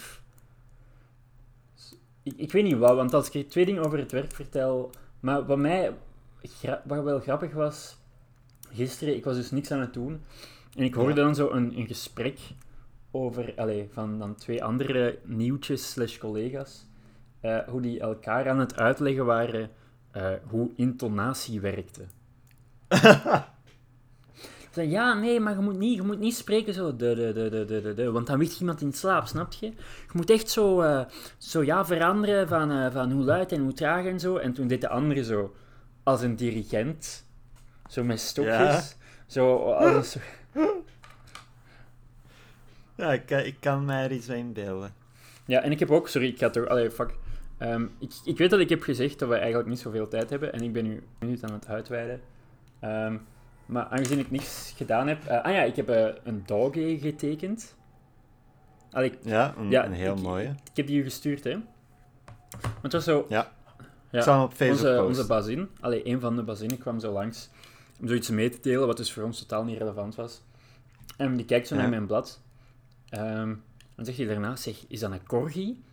[2.24, 4.92] Ik, ik weet niet wat, want als ik twee dingen over het werk vertel.
[5.20, 5.94] Maar wat mij
[6.86, 7.98] wat wel grappig was,
[8.72, 10.22] gisteren, ik was dus niks aan het doen.
[10.76, 11.26] En ik hoorde Ja.
[11.26, 12.40] dan zo een, een gesprek
[13.12, 16.86] over, allee, van dan twee andere nieuwtjes slash collega's.
[17.42, 19.70] eh, hoe die elkaar aan het uitleggen waren
[20.12, 22.06] eh, hoe intonatie werkte.
[24.82, 27.82] Ja, nee, maar je moet niet, je moet niet spreken zo, de, de, de, de,
[27.82, 29.66] de, de, want dan ligt iemand in slaap, snap je?
[29.66, 31.06] Je moet echt zo, eh,
[31.38, 34.36] zo ja, veranderen van, eh, van hoe luid en hoe traag en zo.
[34.38, 35.56] En toen deed de andere zo,
[36.04, 37.26] als een dirigent,
[37.90, 38.82] zo met stokjes, Ja.
[39.28, 40.26] zo als een soort-
[42.96, 44.94] Ja, ik, kan- ik kan mij er iets bij inbeelden.
[45.46, 47.14] Ja, en ik heb ook, sorry, ik ga toch, allee, fuck.
[47.58, 50.54] Ehm, ik, ik weet dat ik heb gezegd dat we eigenlijk niet zoveel tijd hebben
[50.54, 52.22] en ik ben nu een minuut aan het uitweiden.
[52.80, 53.18] Ehm,
[53.68, 55.26] maar aangezien ik niks gedaan heb...
[55.26, 57.76] eh, ah ja, ik heb eh, een doggy getekend.
[58.92, 60.48] Allee, ik, Ja, een, ja, een heel ik- mooie.
[60.48, 61.52] Ik, heb die u gestuurd, hè.
[62.62, 63.26] Want het was zo...
[63.30, 63.52] Ja.
[64.10, 67.50] Ja, op Facebook onze, onze bazin, allee, een van de bazinnen kwam zo langs
[68.02, 70.42] om zoiets mee te delen, wat dus voor ons totaal niet relevant was.
[71.18, 71.82] En die kijkt zo Ja.
[71.82, 72.42] naar mijn blad.
[73.10, 73.54] Ehm
[73.96, 75.84] dan zegt hij daarna, zeg, is dat een corgi?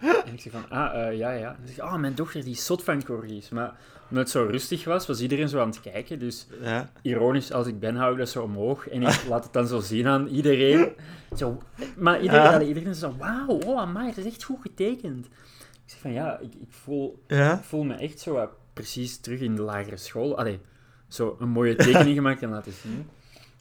[0.00, 1.48] En ik zeg van, ah, eh, ja, ja.
[1.50, 3.48] En hij, ah, mijn dochter die is zot van corgis.
[3.48, 3.76] Maar
[4.08, 6.18] omdat het zo rustig was, was iedereen zo aan het kijken.
[6.18, 6.90] Dus Ja.
[7.02, 8.88] ironisch, als ik ben, hou ik dat zo omhoog.
[8.88, 10.92] En ik laat het dan zo zien aan iedereen.
[11.36, 11.62] Zo,
[11.96, 12.62] maar iedereen, Ja.
[12.62, 15.26] iedereen zo, wauw, oh, amai, het is echt goed getekend.
[15.26, 17.52] Ik zeg van, ja, ik, ik, voel, Ja.
[17.58, 20.38] ik voel me echt zo wat precies terug in de lagere school.
[20.38, 20.60] Allee,
[21.08, 23.08] zo een mooie tekening gemaakt en laten zien.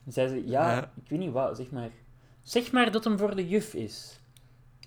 [0.05, 0.91] En zei ze, ja, Ja.
[1.03, 1.89] ik weet niet wat, zeg maar...
[2.43, 4.19] Zeg maar dat hem voor de juf is.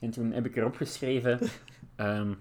[0.01, 1.39] En toen heb ik erop geschreven...
[1.97, 2.33] ehm,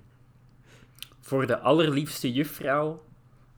[1.20, 3.04] voor de allerliefste juffrouw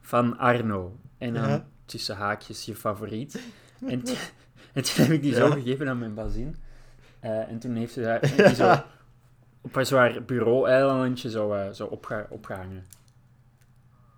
[0.01, 0.97] van Arno.
[1.17, 1.65] En dan Ja.
[1.85, 3.41] tussen haakjes je favoriet.
[3.87, 4.03] En,
[4.83, 6.55] toen heb ik die zo gegeven aan mijn bazin.
[7.19, 8.83] Eh, en toen heeft ze daar zo
[9.61, 12.85] op een zwaar bureau-eilandje zo, eh, zo opge- opgehangen.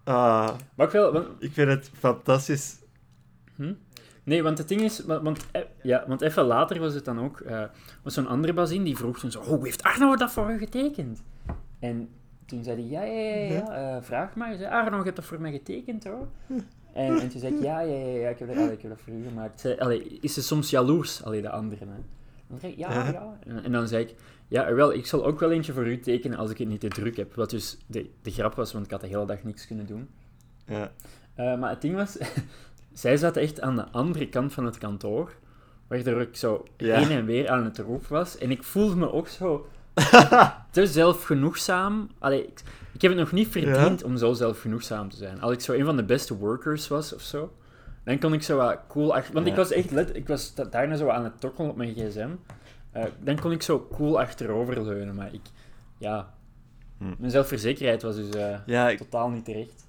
[0.03, 1.11] Ah, Maar ik wil...
[1.11, 2.75] Want, ik vind het fantastisch.
[4.23, 4.99] Nee, want het ding is...
[4.99, 7.39] Want, eh, ja, want even later was het dan ook...
[7.39, 7.63] eh
[8.03, 9.39] was zo'n andere bazin die vroeg toen zo...
[9.39, 11.23] Oh, hoe heeft Arno dat voor u getekend?
[11.79, 12.09] En
[12.45, 12.89] toen zei hij...
[12.89, 14.55] Ja, ja, ja, ja eh, vraag maar.
[14.55, 16.27] Zei, Arno, je hebt dat voor mij getekend, hoor.
[16.93, 17.61] En, en toen zei ik...
[17.61, 19.59] Ja, ja, ja, ja ik, heb dat, allee, ik heb dat voor u gemaakt.
[19.59, 21.23] Zei, allee, is ze soms jaloers?
[21.23, 22.01] Allee, de andere, hè.
[22.47, 23.37] Dan zei ik, ja, Ja.
[23.47, 24.15] En, en dan zei ik...
[24.47, 26.87] Ja, wel, ik zal ook wel eentje voor u tekenen als ik het niet te
[26.87, 27.33] druk heb.
[27.35, 30.09] Wat dus de, de grap was, want ik had de hele dag niks kunnen doen.
[30.65, 30.91] Ja.
[31.35, 32.17] Maar het ding was,
[32.93, 35.31] zij zat echt aan de andere kant van het kantoor,
[35.87, 36.97] waardoor ik zo Ja.
[36.99, 38.37] heen en weer aan het roep was.
[38.37, 39.67] En ik voelde me ook zo
[40.71, 42.09] te zelfgenoegzaam.
[42.19, 42.61] Allee, ik,
[42.93, 45.41] ik heb het nog niet verdiend om zo zelfgenoegzaam te zijn.
[45.41, 47.53] Als ik zo een van de beste workers was of zo,
[48.03, 49.33] dan kon ik zo wat cool achter...
[49.33, 51.93] Want ik was echt let, ik was da- daarna zo aan het tokkelen op mijn
[51.93, 52.29] gsm.
[52.91, 55.41] Eh, dan kon ik zo cool achteroverleunen, maar ik...
[55.97, 56.33] Ja...
[56.97, 57.13] Hm.
[57.17, 59.82] Mijn zelfverzekerheid was dus eh, Ja, ik, totaal niet terecht.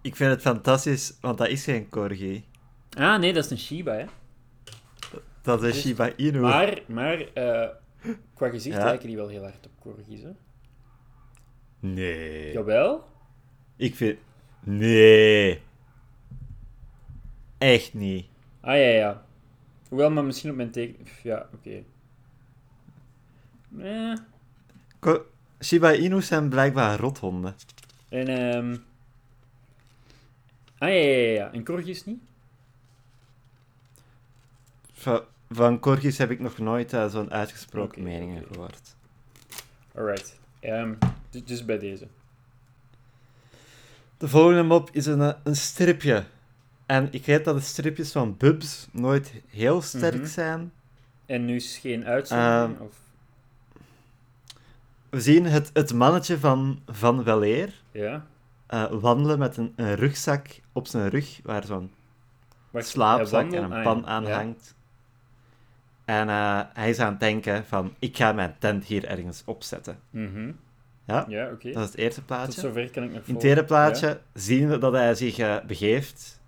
[0.00, 2.44] Ik vind het fantastisch, want dat is geen corgi.
[2.98, 4.04] Ah, nee, dat is een Shiba, hè.
[5.42, 6.40] Dat is Dus- Shiba Inu.
[6.40, 7.68] Maar, maar eh,
[8.34, 8.84] qua gezicht Ja.
[8.84, 10.30] lijken die wel heel hard op corgis, hè?
[11.80, 12.52] Nee.
[12.52, 13.04] Jawel?
[13.76, 14.18] Ik vind...
[14.60, 15.60] Nee.
[17.58, 18.26] Echt niet.
[18.60, 19.24] Ah, ja, ja.
[19.88, 21.06] Hoewel, maar misschien op mijn teken...
[21.22, 21.82] Ja, oké.
[25.64, 27.54] Shiba Inu's zijn blijkbaar rothonden.
[28.08, 28.76] en, ehm...
[30.80, 31.52] Ah, ja, ja, ja, ja.
[31.52, 32.20] En corgis niet?
[34.92, 38.52] Van, van corgis heb ik nog nooit eh, zo'n uitgesproken Oké, meningen oké.
[38.54, 38.94] gehoord.
[39.94, 40.38] Alright.
[40.60, 40.94] Ehm,
[41.30, 42.06] dus, dus bij deze.
[44.18, 46.24] De volgende mop is een, eh, een stripje.
[46.86, 50.26] En ik weet dat de stripjes van Bubs nooit heel sterk Mhm.
[50.26, 50.72] zijn.
[51.26, 52.94] En nu is geen uitzondering, Ehm, of...
[55.08, 58.26] We zien het, het mannetje van Van Weleer Ja?
[58.70, 61.92] Eh, wandelen met een, een rugzak op zijn rug, waar zo'n
[62.74, 64.74] slaapzak en een ah, pan aan hangt.
[66.04, 69.98] En eh, hij is aan het denken van, ik ga mijn tent hier ergens opzetten.
[70.10, 70.52] Mhm.
[71.04, 71.72] Ja, Ja, oké.
[71.72, 72.60] dat is het eerste Tot plaatje.
[72.60, 76.40] zover kan ik nog In het tweede plaatje zien we dat hij zich eh, begeeft,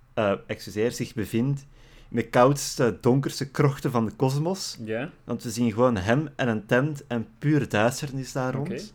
[0.46, 1.66] excuseer, zich bevindt
[2.08, 4.78] in de koudste, donkerste krochten van de kosmos.
[4.84, 5.10] Ja?
[5.24, 8.94] Want we zien gewoon hem en een tent en puur duisternis daar rond.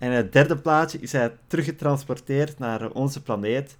[0.00, 3.76] En in het derde plaatje is hij teruggetransporteerd naar onze planeet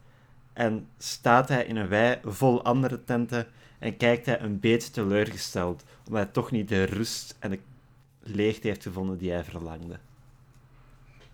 [0.52, 3.46] en staat hij in een wei vol andere tenten
[3.78, 7.58] en kijkt hij een beetje teleurgesteld, omdat hij toch niet de rust en de
[8.22, 9.98] leegte heeft gevonden die hij verlangde.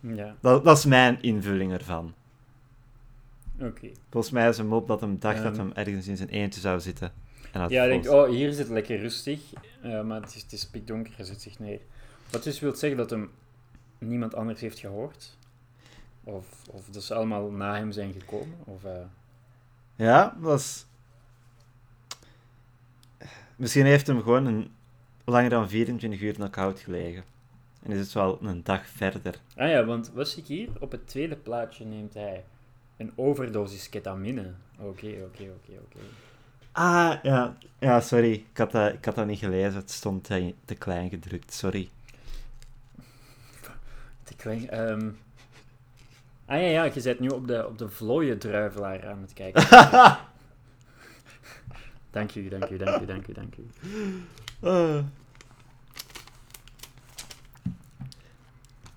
[0.00, 2.14] Ja, Dat, dat is mijn invulling ervan.
[3.60, 3.88] oké.
[4.10, 6.80] Volgens mij is een mop dat hem dacht dat hem ergens in zijn eentje zou
[6.80, 7.12] zitten.
[7.52, 9.40] En Ja, ik denk, volgens- oh, hier is het lekker rustig,
[9.82, 11.80] eh, maar het is, het is pikdonker, hij zet zich neer.
[12.30, 13.30] Wat dus wil zeggen dat hem
[13.98, 15.36] niemand anders heeft gehoord?
[16.24, 18.56] Of, of dat ze allemaal na hem zijn gekomen?
[18.64, 18.92] Of, eh,
[19.96, 20.86] Ja, dat is...
[23.56, 24.70] Misschien heeft hem gewoon een
[25.24, 27.24] langer dan 24 uur knock-out gelegen.
[27.82, 29.40] En is het wel een dag verder.
[29.56, 30.68] Ah ja, want wat zie ik hier?
[30.80, 32.44] Op het tweede plaatje neemt hij
[32.96, 34.52] een overdosis ketamine.
[34.78, 35.98] Oké, oké, oké, oké.
[36.72, 37.56] Ah, ja.
[37.78, 38.32] Ja, sorry.
[38.32, 39.74] Ik had dat, ik had dat niet gelezen.
[39.74, 40.24] Het stond
[40.64, 41.52] te klein gedrukt.
[41.52, 41.90] Sorry.
[44.26, 44.70] Te klein.
[44.70, 45.10] ehm.
[46.46, 49.68] Ah ja, ja, je bent nu op de, op de vlooie druivelaar aan het kijken.
[52.10, 53.66] dank u, dank u, dank u, dank u, dank u.
[54.60, 55.04] Ah.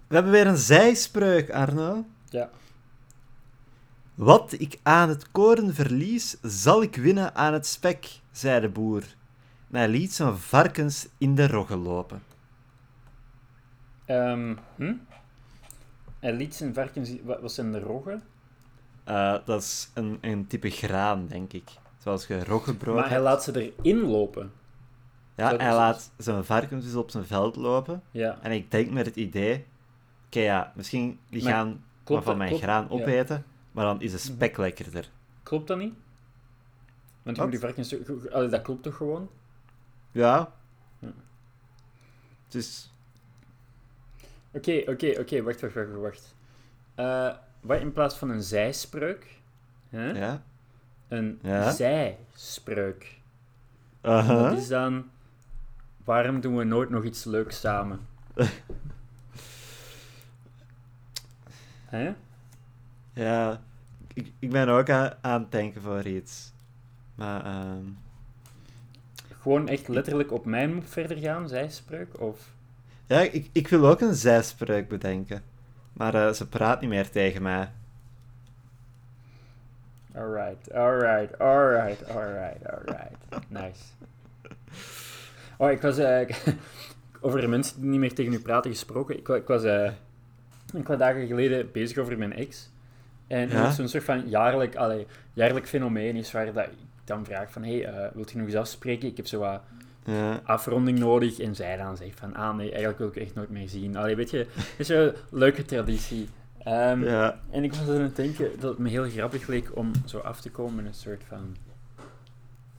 [0.08, 2.06] We hebben weer een zijspreuk, Arno.
[2.30, 2.50] Ja.
[4.16, 9.04] Wat ik aan het koren verlies, zal ik winnen aan het spek, zei de boer.
[9.72, 12.24] Hij liet zijn varkens in de roggen lopen.
[14.06, 14.94] Ehm, hm?
[16.20, 17.12] Hij liet zijn varkens...
[17.24, 18.22] Wat wat zijn de roggen?
[19.04, 21.70] Eh, dat is een, een type graan, denk ik.
[21.98, 24.52] Zoals je roggebrood Maar hij laat ze erin lopen.
[25.36, 28.04] Ja, hij laat zijn varkens dus op zijn veld lopen.
[28.12, 29.66] Ja, En ik denk met het idee...
[30.26, 32.90] Oké, ja, misschien die Maar gaan wat van mijn klopt- graan ja.
[32.90, 35.10] opeten, maar dan is de spek lekkerder.
[35.44, 35.94] klopt dat niet?
[37.24, 37.96] Want je moet die varkens...
[38.32, 39.30] Allee, dat klopt toch gewoon?
[40.12, 40.52] Ja.
[41.00, 41.06] Hm.
[42.48, 42.94] Dus...
[44.52, 46.36] Oké, oké, oké, wacht, wacht, wacht, wacht.
[46.96, 49.26] Eh, wat in plaats van een zijspreuk?
[49.90, 50.42] Ja.
[51.08, 51.72] Een Ja.
[51.72, 53.18] zijspreuk.
[54.02, 55.10] Dat is dan...
[56.04, 58.00] Waarom doen we nooit nog iets leuks samen?
[61.86, 62.14] Hè?
[63.14, 63.62] Ja.
[64.14, 66.52] Ik, ik ben ook aan, aan het denken voor iets.
[67.16, 67.84] Maar, ehm...
[69.42, 72.20] Gewoon echt letterlijk op mijn verder gaan, zijspreuk?
[72.22, 72.50] Of...
[73.10, 75.44] Ja, ik, ik wil ook een zijspreuk bedenken.
[75.94, 77.70] Maar eh, ze praat niet meer tegen mij.
[80.16, 83.50] Alright, alright, alright, alright, alright.
[83.50, 83.82] Nice.
[85.58, 85.98] Oh, ik was...
[85.98, 86.30] eh,
[87.22, 89.18] over mensen die niet meer tegen u praten gesproken.
[89.18, 89.92] Ik, ik was eh
[90.74, 92.70] enkele dagen geleden bezig over mijn ex.
[93.28, 93.66] En Ja?
[93.66, 96.72] het zo'n soort van jaarlijk, allee, jaarlijk fenomeen is waar dat ik
[97.04, 97.64] dan vraag van...
[97.64, 99.08] Hey, eh, wilt je nog eens afspreken?
[99.10, 99.62] Ik heb zo wat
[100.10, 100.42] Ja.
[100.44, 101.40] afronding nodig.
[101.40, 102.36] En zij dan zegt van...
[102.36, 103.96] Ah, nee, eigenlijk wil ik echt nooit meer zien.
[103.98, 106.30] Allee, weet je, het is wel een leuke traditie.
[106.64, 107.40] Ehm, ja.
[107.50, 110.42] en ik was aan het denken dat het me heel grappig leek om zo af
[110.42, 111.56] te komen met een soort van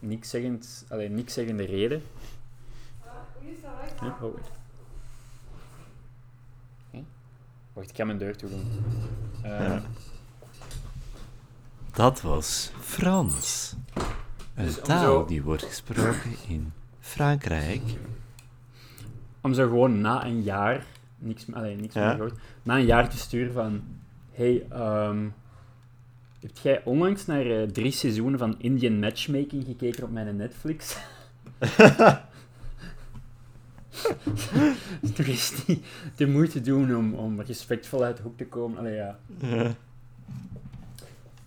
[0.00, 2.02] niks zeggend, alleen niks zeggende reden.
[4.00, 4.34] Ja, oh?
[7.72, 8.70] Wacht, ik ga mijn deur toe doen.
[9.42, 9.82] Eh, Ja.
[11.92, 13.74] Dat was Frans.
[14.54, 17.82] Een Dus taal zo- die wordt gesproken in Frankrijk.
[19.40, 20.84] Om zo gewoon na een jaar
[21.18, 22.00] niks, allee, niks Ja.
[22.06, 23.82] meer gehoord, na een jaar te sturen van
[24.32, 25.28] hey, ehm
[26.40, 30.96] heb jij onlangs naar eh, drie seizoenen van Indian Matchmaking gekeken op mijn Netflix?
[35.14, 35.84] Toch is niet
[36.16, 38.78] de moeite doen om, om respectvol uit de hoek te komen.
[38.78, 39.18] Allee, ja.
[39.38, 39.74] Ja.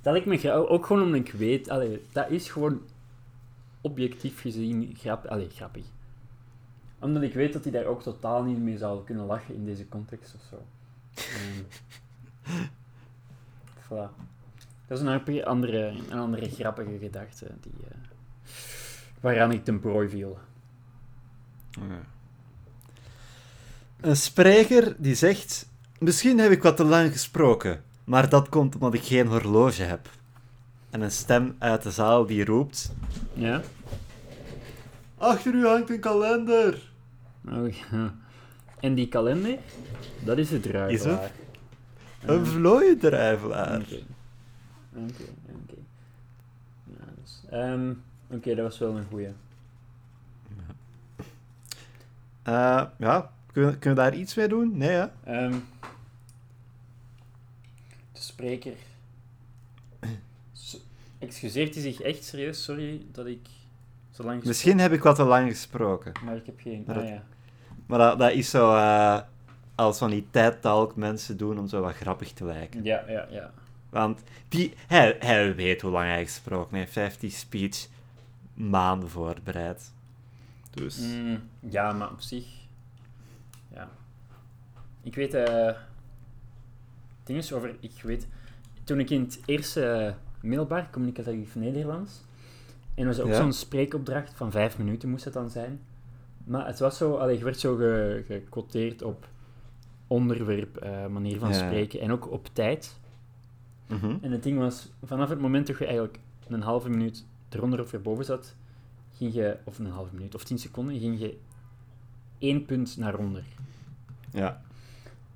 [0.01, 2.81] Dat ik me ook gewoon omdat ik weet, allee, dat is gewoon
[3.83, 5.83] objectief gezien grap, allee, grappig.
[6.99, 9.87] Omdat ik weet dat hij daar ook totaal niet mee zou kunnen lachen in deze
[9.89, 10.65] context of zo.
[13.87, 14.09] Voilà.
[14.87, 17.97] Dat is een andere- andere, een andere grappige gedachte die, eh,
[19.19, 20.37] waaraan ik ten prooi viel.
[24.01, 25.69] Een spreker die zegt:
[25.99, 30.09] Misschien heb ik wat te lang gesproken, maar dat komt omdat ik geen horloge heb.
[30.93, 32.93] En een stem uit de zaal die roept:
[33.33, 33.61] Ja?
[35.17, 36.91] Achter u hangt een kalender.
[37.49, 38.13] Oh, ja.
[38.79, 39.57] En die kalender,
[40.25, 41.31] dat is het druivelaar.
[42.25, 43.81] Een vlooiendruivelaar.
[43.81, 43.99] Oké.
[44.95, 45.23] Oké,
[45.63, 45.75] oké.
[46.83, 47.93] Ja, dus, ehm,
[48.29, 49.27] Oké, dat was wel een goeie.
[52.43, 54.77] Eh, ja, kunnen, we- kunnen we daar iets mee doen?
[54.77, 55.05] Nee, hè?
[55.23, 55.51] Ehm,
[58.11, 58.73] de spreker...
[61.23, 62.63] Excuseert hij zich echt serieus?
[62.63, 63.47] Sorry dat ik
[64.11, 66.11] zo lang Misschien heb ik wat te lang gesproken.
[66.25, 66.83] Maar ik heb geen...
[66.87, 67.23] Maar Ah dat- ja.
[67.85, 69.19] Maar dat, dat is zo eh,
[69.75, 72.83] als van die TED-talk mensen doen om zo wat grappig te lijken.
[72.83, 73.51] Ja, ja, ja.
[73.89, 76.95] Want die, hij, hij weet hoe lang hij gesproken heeft.
[76.95, 77.87] Hij heeft die speech
[78.53, 79.91] maanden voorbereid.
[80.69, 80.97] Dus...
[80.97, 82.45] Mm, ja, maar op zich...
[83.73, 83.89] Ja.
[85.03, 85.33] Ik weet...
[85.33, 85.75] eh
[87.23, 87.75] ding is over...
[87.79, 88.27] Ik weet...
[88.83, 92.21] Toen ik in het eerste eh, middelbaar communicatief Nederlands...
[92.95, 93.35] En was ook Ja.
[93.35, 95.79] zo'n spreekopdracht van vijf minuten moest het dan zijn.
[96.43, 97.15] Maar het was zo...
[97.15, 99.27] Allee, je werd zo ge- gequoteerd op
[100.07, 101.55] onderwerp, eh, manier van Ja.
[101.55, 102.99] spreken en ook op tijd.
[103.87, 104.15] Mhm.
[104.21, 107.93] En het ding was, vanaf het moment dat je eigenlijk een halve minuut eronder of
[107.93, 108.55] erboven zat,
[109.17, 111.37] ging je, of een halve minuut of tien seconden, ging je
[112.37, 113.43] één punt naar onder.
[114.31, 114.61] Ja.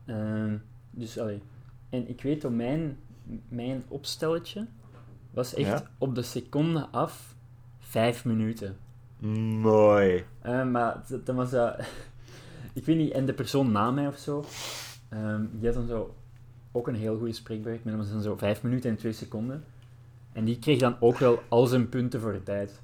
[0.05, 0.55] Ehm,
[0.91, 1.41] dus, allee.
[1.89, 2.97] En ik weet, op mijn,
[3.49, 4.65] mijn opstelletje
[5.37, 5.83] was echt Ja?
[5.97, 7.35] op de seconde af
[7.79, 8.77] vijf minuten.
[9.59, 10.25] Mooi.
[10.41, 11.79] Eh, maar dan was dat...
[12.73, 14.45] ik weet niet, en de persoon na mij of zo,
[15.09, 16.15] ehm, die had dan zo
[16.71, 19.63] ook een heel goede spreekbeurt, maar dat was dan zo vijf minuten en twee seconden.
[20.33, 22.81] En die kreeg dan ook wel al zijn punten voor de tijd.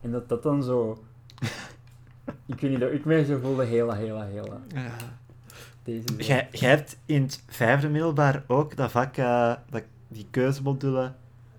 [0.00, 1.04] En dat dat dan zo...
[2.46, 4.60] ik weet niet, dat ik mij zo voelde, hela, hela, hela.
[5.82, 6.14] Deze zo.
[6.16, 11.12] Jij jij hebt in het vijfde middelbaar ook dat vak, eh, dat, die keuzemodule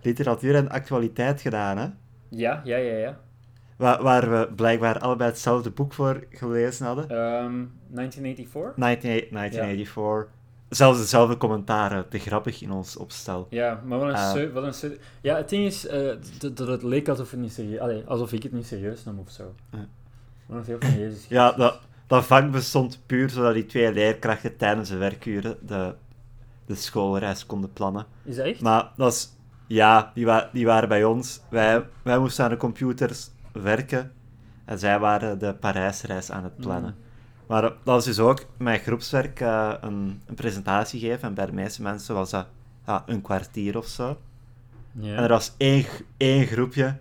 [0.08, 1.88] literatuur en actualiteit gedaan, hè?
[2.30, 3.18] Ja, ja, ja, ja.
[3.78, 7.10] Waar, waar we blijkbaar allebei hetzelfde boek voor gelezen hadden.
[7.10, 8.78] Ehm 1984?
[8.78, 10.36] 19, 1984.
[10.70, 13.48] Zelfs dezelfde commentaren, te grappig in ons opstel.
[13.50, 17.08] Ja, maar wat een, seu- wat een Ja, het ding is eh, dat het leek
[17.10, 17.80] alsof, het niet serieus...
[17.80, 19.54] Allee, alsof ik het niet serieus nam of zo.
[19.72, 19.86] Ja.
[20.46, 21.26] Maar heel van Jezus.
[21.28, 25.94] Ja, dat, dat vak bestond puur zodat die twee leerkrachten tijdens de werkuren de,
[26.66, 28.06] de schoolreis konden plannen.
[28.24, 28.62] Is dat echt?
[28.62, 29.36] Maar dat is...
[29.68, 31.42] Ja, die, wa die waren bij ons.
[31.50, 34.12] Wij, wij moesten aan de computers werken.
[34.66, 36.96] En zij waren de Parijsreis aan het plannen.
[36.98, 37.06] Mm.
[37.48, 41.28] Maar dat was dus ook mijn groepswerk eh, een, een presentatie geven.
[41.28, 42.48] En bij de meeste mensen was dat
[42.86, 44.18] ja, een kwartier of zo.
[45.02, 45.86] En er was één,
[46.18, 46.98] één groepje.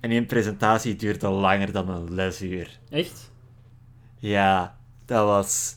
[0.00, 2.78] En die presentatie duurde langer dan een lesuur.
[2.90, 3.30] Echt?
[4.18, 5.76] Ja, dat was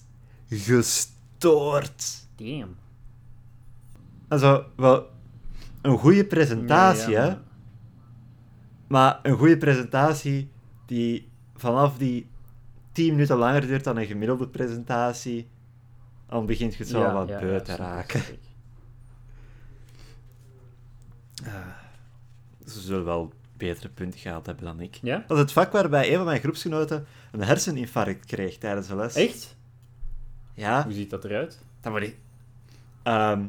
[0.50, 2.28] gestoord.
[2.36, 2.76] Damn.
[4.28, 5.10] Also, wel
[5.82, 7.38] een goede presentatie, Ja, ja, hè?
[8.88, 10.52] maar- een goede presentatie
[10.86, 12.30] die vanaf die
[12.92, 15.48] 10 minuten langer duurt dan een gemiddelde presentatie,
[16.28, 18.20] dan begint je het zo Ja, wat ja, beu te raken.
[18.20, 18.40] ik.
[22.66, 25.00] Ze zullen wel betere punten gehad hebben dan ik.
[25.02, 25.24] Ja?
[25.28, 29.16] Dat is het vak waarbij een van mijn groepsgenoten een herseninfarct kreeg tijdens de les.
[29.16, 29.56] Echt?
[30.54, 31.60] Ja, Hoe ziet dat eruit?
[31.82, 32.18] dat moet ik.
[33.04, 33.46] Ehm,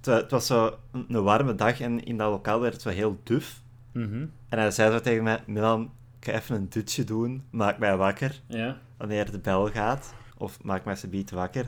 [0.00, 2.82] het, wa- het was zo een, een warme dag en in dat lokaal werd het
[2.82, 3.60] zo heel duf.
[3.92, 4.26] Mhm.
[4.48, 7.96] En hij zei zo tegen mij, Milan, ik ga even een dutje doen, maak mij
[7.96, 8.76] wakker Ja.
[8.96, 10.14] wanneer de bel gaat.
[10.38, 11.66] Of maak mij subiet wakker.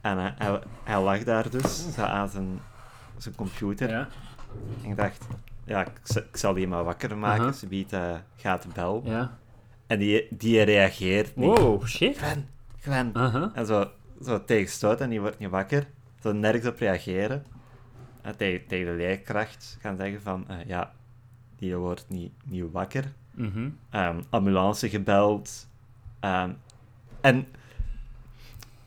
[0.00, 2.60] En hij, hij, hij lag daar dus, zo aan zijn,
[3.16, 3.88] zijn computer.
[3.88, 4.08] Ja.
[4.84, 5.26] En ik dacht,
[5.64, 9.02] ja, ik, ik zal die maar wakker maken, subiet eh, gaat de bel.
[9.04, 9.38] Ja.
[9.86, 11.58] En die, die reageert niet.
[11.58, 12.18] Wow, shit.
[12.18, 12.48] Gwen,
[12.80, 13.50] Gwen.
[13.54, 13.90] En zo,
[14.24, 15.86] zo tegenstoot en die wordt niet wakker.
[16.22, 17.44] Zo nergens op reageren.
[18.22, 20.92] En tegen, tegen de leerkracht gaan zeggen van, eh, ja,
[21.56, 23.04] die wordt niet, niet wakker.
[23.30, 23.68] Mhm.
[23.90, 25.68] Ehm, ambulance gebeld.
[26.20, 26.50] Ehm,
[27.20, 27.46] en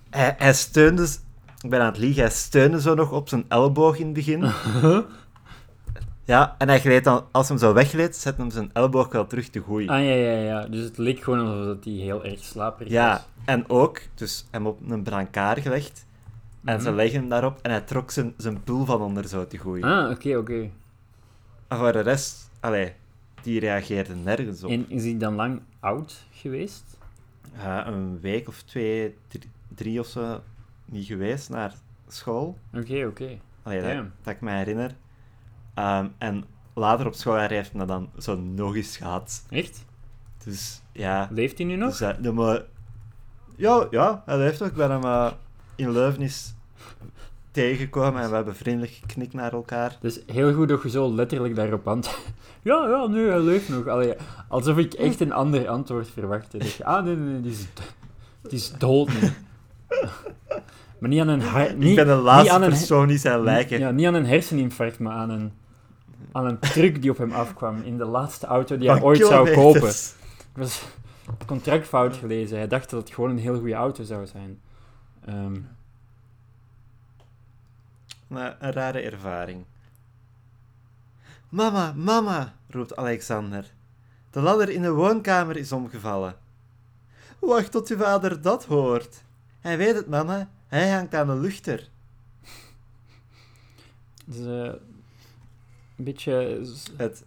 [0.10, 1.04] hij, hij steunde,
[1.62, 4.44] ik ben aan het liegen, hij steunde zo nog op zijn elleboog in het begin.
[6.26, 9.50] Ja, en hij gleed dan, als hem zo weggleed, zette hem zijn elleboog wel terug
[9.50, 9.90] te groeien.
[9.90, 10.66] Ah, ja, ja, ja.
[10.68, 13.22] Dus het leek gewoon alsof dat hij heel erg slaperig Ja, was.
[13.46, 16.06] en ook, dus hem op een brancard gelegd.
[16.64, 16.96] En ze Mhm.
[16.98, 19.84] leggen hem daarop en hij trok zijn, zijn pul van onder zo te groeien.
[19.84, 20.70] Ah, oké, oké.
[21.68, 22.94] En voor de rest, allee,
[23.42, 24.70] die reageerde nergens op.
[24.70, 26.98] En is hij dan lang oud geweest?
[27.58, 30.42] Ja, een week of twee, drie, drie of zo
[30.86, 31.74] niet geweest naar
[32.08, 32.58] school.
[32.74, 33.38] Oké, oké.
[33.64, 34.96] Allee, dat, dat ik me herinner.
[35.74, 39.46] Ehm, en later op school heeft hij dat dan zo nog eens gehad.
[39.50, 39.86] Echt?
[40.44, 41.28] Dus ja.
[41.32, 41.90] Leeft hij nu nog?
[41.90, 42.62] Dus, hij- de maar,
[43.56, 44.68] ja, ja, hij heeft ook.
[44.70, 45.32] Ik ben hem eh,
[45.76, 46.53] in Leuven eens
[47.52, 49.98] tegengekomen en we hebben vriendelijk geknikt naar elkaar.
[50.02, 52.22] Dus heel goed dat je zo letterlijk daarop antwoordt.
[52.62, 53.88] Ja, ja, nee, hij leeft nog.
[53.88, 54.14] Allee,
[54.48, 56.58] alsof ik echt een ander antwoord verwachtte.
[56.58, 57.68] Je, ah, nee, nee, nee, die is,
[58.42, 59.30] die is dood nu.
[61.04, 61.78] Maar niet aan een hart...
[61.78, 63.80] Niet, ik ben de laatste aan een, persoon die zijn lijken.
[63.80, 65.52] Ja, niet aan een herseninfarct, maar aan een,
[66.32, 69.26] aan een truck die op hem afkwam in de laatste auto die hij van ooit
[69.26, 69.90] zou kopen.
[69.90, 70.82] Ik was
[71.26, 72.58] het contract fout gelezen.
[72.58, 74.60] Hij dacht dat het gewoon een heel goede auto zou zijn.
[75.26, 75.56] Ehm,
[78.34, 79.66] Maar een rare ervaring.
[81.50, 83.74] Mama, mama, roept Alexander.
[84.30, 86.36] De ladder in de woonkamer is omgevallen.
[87.40, 89.24] Wacht tot uw vader dat hoort.
[89.60, 90.50] Hij weet het, mama.
[90.68, 91.90] Hij hangt aan de luchter.
[94.26, 94.74] Dus, eh,
[95.98, 96.66] een beetje...
[96.98, 97.26] Het,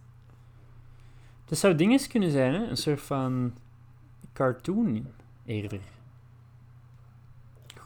[1.45, 2.67] Dat zou dinges kunnen zijn, hè?
[2.67, 3.53] Een soort van
[4.33, 5.07] cartoon
[5.45, 5.79] eerder.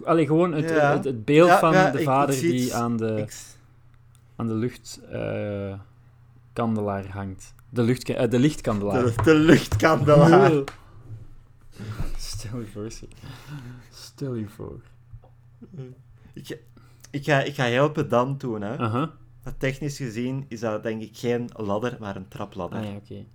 [0.04, 0.94] Allee, gewoon het, Ja.
[0.94, 3.36] het, het beeld Ja, van ja, de vader ik die aan de, ik,
[4.36, 7.54] aan de luchtkandelaar hangt.
[7.70, 9.04] De, lucht, de lichtkandelaar.
[9.04, 10.52] de, de luchtkandelaar.
[12.18, 12.90] Stel je voor.
[13.92, 14.82] Stel je voor.
[16.34, 16.60] ik,
[17.10, 18.78] ik, ga, ik ga heel pedant doen, hè.
[18.78, 19.12] Aha.
[19.44, 22.80] Maar Technisch gezien is dat denk ik geen ladder, maar een trapladder.
[22.80, 23.26] Ah ja, oké.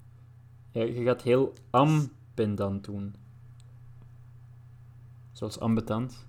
[0.70, 3.14] Ja, je gaat heel ambendant doen.
[5.32, 6.25] Zoals ambetant.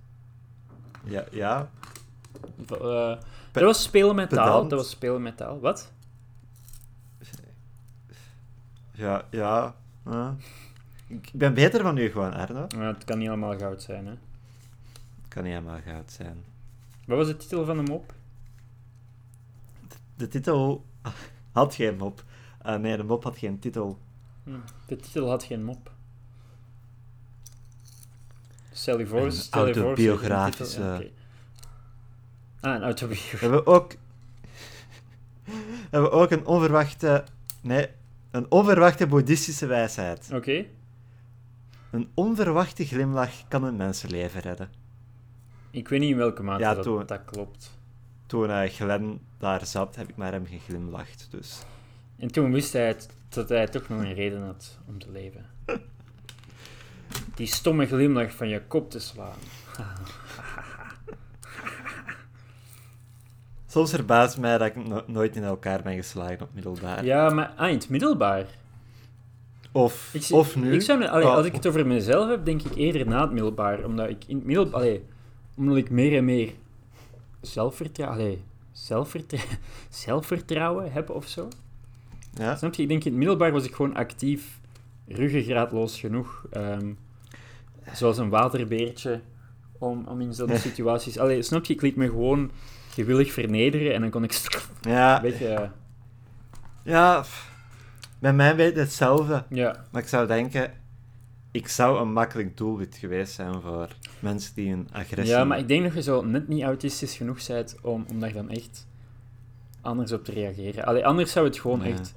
[1.08, 1.70] Ja, ja.
[2.70, 3.16] Eh,
[3.51, 4.45] dat was spelen met taal.
[4.45, 4.70] pedant.
[4.70, 5.60] Dat was spelen met taal.
[5.60, 5.91] Wat?
[8.91, 9.76] Ja, ja.
[11.08, 12.66] Ik ben beter van u gewoon, Arno.
[12.68, 14.14] Ja, het kan niet allemaal goud zijn, hè.
[15.28, 16.43] Kan niet helemaal goud zijn.
[17.05, 18.14] Wat was de titel van de mop?
[20.16, 20.86] De titel
[21.51, 22.24] had geen mop.
[22.62, 23.99] Eh, nee, de mop had geen titel.
[24.43, 24.51] Hm,
[24.86, 25.91] De titel had geen mop.
[28.78, 29.84] Stel je voor, Een stel je voor...
[29.84, 31.01] autobiografische- Ja.
[32.59, 33.39] Ah, een We autobiografie.
[33.39, 33.91] hebben ook...
[35.45, 37.23] we hebben ook een onverwachte...
[37.61, 37.88] Nee,
[38.32, 40.30] een onverwachte boeddhistische wijsheid.
[40.34, 40.65] Oké.
[41.91, 44.69] Een onverwachte glimlach kan een mensenleven redden.
[45.71, 47.78] Ik weet niet in welke mate Ja, dat, toen- dat klopt.
[48.25, 51.28] Toen eh, Glenn daar zat, heb ik naar hem geglimlacht.
[51.32, 51.59] Dus
[52.17, 55.45] En toen wist hij het, dat hij toch nog een reden had om te leven.
[57.38, 59.38] Die stomme glimlach van je kop te slaan.
[63.67, 67.05] soms verbaast mij dat ik no- nooit in elkaar ben geslagen op middelbaar.
[67.05, 68.45] Ja, maar ah, in het middelbaar.
[69.71, 70.73] Of, Ik, of nu.
[70.73, 73.31] Ik zou, allee, Oh, als ik het over mezelf heb, denk ik eerder na het
[73.31, 73.83] middelbaar.
[73.83, 74.73] Omdat ik in het middelbaar...
[74.73, 75.03] allee,
[75.55, 76.53] omdat ik meer en meer
[77.41, 78.19] zelfvertrouwen...
[78.19, 79.57] allee, zelfvertrouwen,
[79.89, 81.47] zelfvertrouwen heb of zo.
[82.33, 82.55] Ja?
[82.55, 82.81] Snap je?
[82.81, 84.59] Ik denk in het middelbaar was ik gewoon actief,
[85.07, 86.45] ruggengraatloos genoeg.
[86.51, 86.91] ehm,
[87.93, 89.21] zoals een waterbeertje,
[89.77, 91.17] om, om in zo'n situaties...
[91.19, 91.73] Allee, snap je?
[91.73, 92.51] Ik liet me gewoon
[92.89, 94.31] gewillig vernederen en dan kon ik
[94.81, 95.47] een Ja, beetje...
[95.47, 95.69] eh,
[96.83, 97.23] ja,
[98.19, 99.43] bij mij weet het hetzelfde.
[99.49, 100.71] ja, Maar ik zou denken,
[101.51, 103.88] ik zou een makkelijk doelwit geweest zijn voor
[104.19, 105.35] mensen die een agressie...
[105.35, 108.33] Ja, maar ik denk dat je zo net niet autistisch genoeg bent om, om daar
[108.33, 108.88] dan echt
[109.81, 110.85] anders op te reageren.
[110.85, 111.85] Allee, anders zou het gewoon Ja.
[111.89, 112.15] echt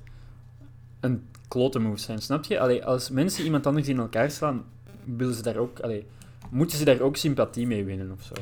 [1.01, 2.61] een klote move zijn, snap je?
[2.61, 4.65] Allee, als mensen iemand anders in elkaar slaan,
[5.17, 6.07] willen ze daar ook, allee,
[6.51, 8.35] moeten ze daar ook sympathie mee winnen of zo.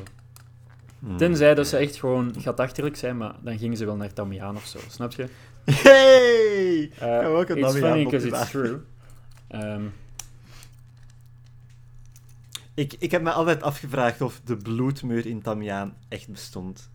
[0.99, 1.17] Hmm.
[1.17, 4.65] Tenzij dat ze echt gewoon gatachterlijk zijn, maar dan gingen ze wel naar Damiaan of
[4.65, 5.27] zo, snap je?
[5.65, 6.79] Hey!
[6.81, 8.79] Uh, we ook een it's funny because it's true.
[9.47, 9.83] Ehm,
[12.73, 16.89] Ik, ik heb me altijd afgevraagd of de bloedmuur in Tamiaan echt bestond.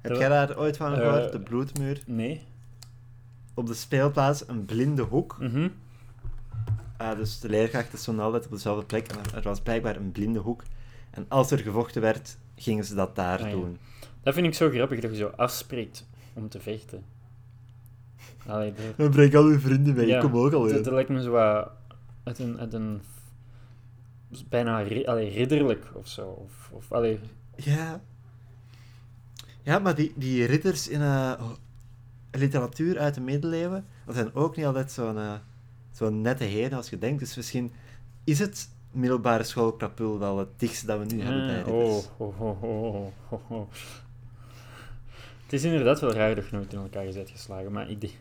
[0.00, 1.32] Heb Eh, jij daar ooit van eh, gehoord?
[1.32, 2.02] De bloedmuur?
[2.06, 2.42] nee.
[3.54, 5.36] Op de speelplaats een blinde hoek.
[5.40, 5.68] Mhm.
[6.96, 9.06] Ah, dus de leerkrachten stonden altijd op dezelfde plek.
[9.08, 10.62] En er was blijkbaar een blinde hoek.
[11.10, 13.50] En als er gevochten werd, gingen ze dat daar Ah, ja.
[13.50, 13.78] doen.
[14.22, 17.04] Dat vind ik zo grappig, dat je zo afspreekt om te vechten.
[18.46, 21.08] Allee, dat- Dan breng al uw vrienden mee, Ja, ik kom ook al Dat, lijkt
[21.10, 21.70] me zo wat
[22.24, 23.00] uit een, uit een
[24.48, 26.26] bijna ri- allee, ridderlijk of zo.
[26.28, 27.20] Of, of, allee,
[27.56, 28.00] Ja.
[29.62, 31.32] Ja, maar die, die ridders in eh,
[32.30, 35.32] literatuur uit de middeleeuwen, dat zijn ook niet altijd zo'n eh,
[35.96, 37.20] zo'n nette heren als je denkt.
[37.20, 37.72] Dus misschien
[38.24, 42.04] is het middelbare school Krapul wel het dichtste dat we nu hebben bij ah, oh,
[42.16, 43.68] oh, oh, oh, oh, oh.
[45.42, 48.12] Het is inderdaad wel raar dat je nooit in elkaar bent geslagen, maar ik denk...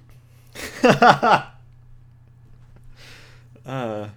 [3.63, 4.03] Ah.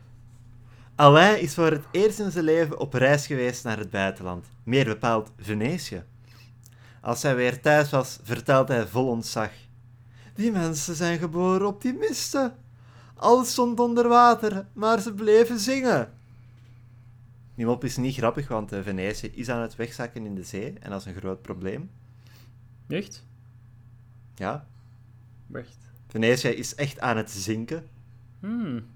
[0.95, 4.85] Alain is voor het eerst in zijn leven op reis geweest naar het buitenland, meer
[4.85, 6.05] bepaald Venetië.
[7.01, 9.51] Als hij weer thuis was, vertelt hij vol ontzag.
[10.35, 12.55] Die mensen zijn geboren optimisten.
[13.19, 16.13] Alles stond onder water, maar ze bleven zingen.
[17.55, 20.75] Die mop is niet grappig, want eh, Venetië is aan het wegzakken in de zee
[20.81, 21.91] en dat is een groot probleem.
[22.89, 23.27] Echt?
[24.35, 24.67] Ja,
[25.47, 25.77] Wacht.
[26.09, 27.87] Venetië is echt aan het zinken.
[28.41, 28.87] Hmm.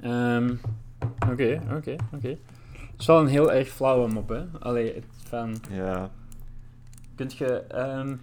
[0.00, 0.54] Ehm,
[1.30, 2.28] Oké, oké, oké.
[2.28, 4.44] Het is wel een heel erg flauwe mop, hè?
[4.58, 5.56] Allee, het van...
[5.70, 6.10] Ja.
[7.14, 7.46] Kunt je...
[7.60, 8.16] ehm,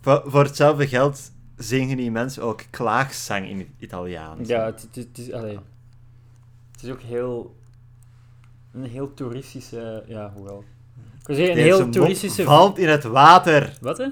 [0.00, 4.48] Voor, voor hetzelfde geld zingen die mensen ook klaagzang in het Italiaans.
[4.48, 5.32] Ja, het, het, het is...
[5.32, 5.58] Allee,
[6.72, 7.56] het is ook heel...
[8.72, 10.04] Een heel toeristische...
[10.06, 10.64] Ja, hoewel...
[11.20, 12.44] Ik wil zeggen, een Deze heel mop toeristische...
[12.44, 13.78] valt in het water.
[13.80, 14.08] Wat, hè?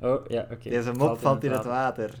[0.00, 0.68] Oh, ja, oké.
[0.68, 2.14] Deze mop valt in het water.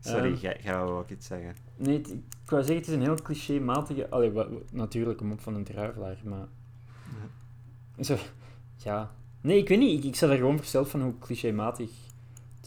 [0.00, 0.40] Sorry, Ehm.
[0.62, 1.54] jij wou ook iets zeggen.
[1.76, 4.10] Nee, het- ik wou zeggen, het is een heel clichématige...
[4.10, 4.32] Allee,
[4.70, 6.46] natuurlijk een mop van een druivelaar, maar...
[8.00, 8.16] Zo,
[8.76, 9.10] ja.
[9.40, 9.98] Nee, ik weet niet.
[9.98, 11.90] Ik, ik sta er gewoon versteld van hoe clichématig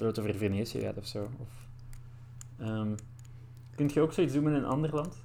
[0.07, 1.29] het over Venetië gaat of zo.
[1.39, 1.49] Of,
[2.57, 2.95] ehm,
[3.75, 5.15] kunt je ook zoiets doen in een ander land?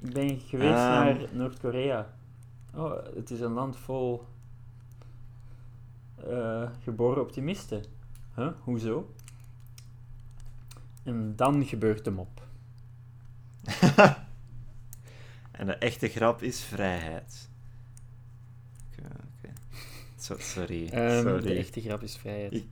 [0.00, 0.90] Ik ben geweest Ehm.
[0.90, 2.14] naar Noord-Korea.
[2.74, 4.24] Oh, het is een land vol
[6.28, 7.84] eh, geboren optimisten.
[8.34, 8.52] Huh?
[8.60, 9.14] Hoezo?
[11.02, 12.42] En dan gebeurt de mop.
[15.50, 17.48] En de echte grap is vrijheid.
[20.38, 20.88] Sorry.
[20.88, 21.42] Ehm, sorry.
[21.42, 22.52] de echte grap is vrijheid.
[22.52, 22.68] Ik-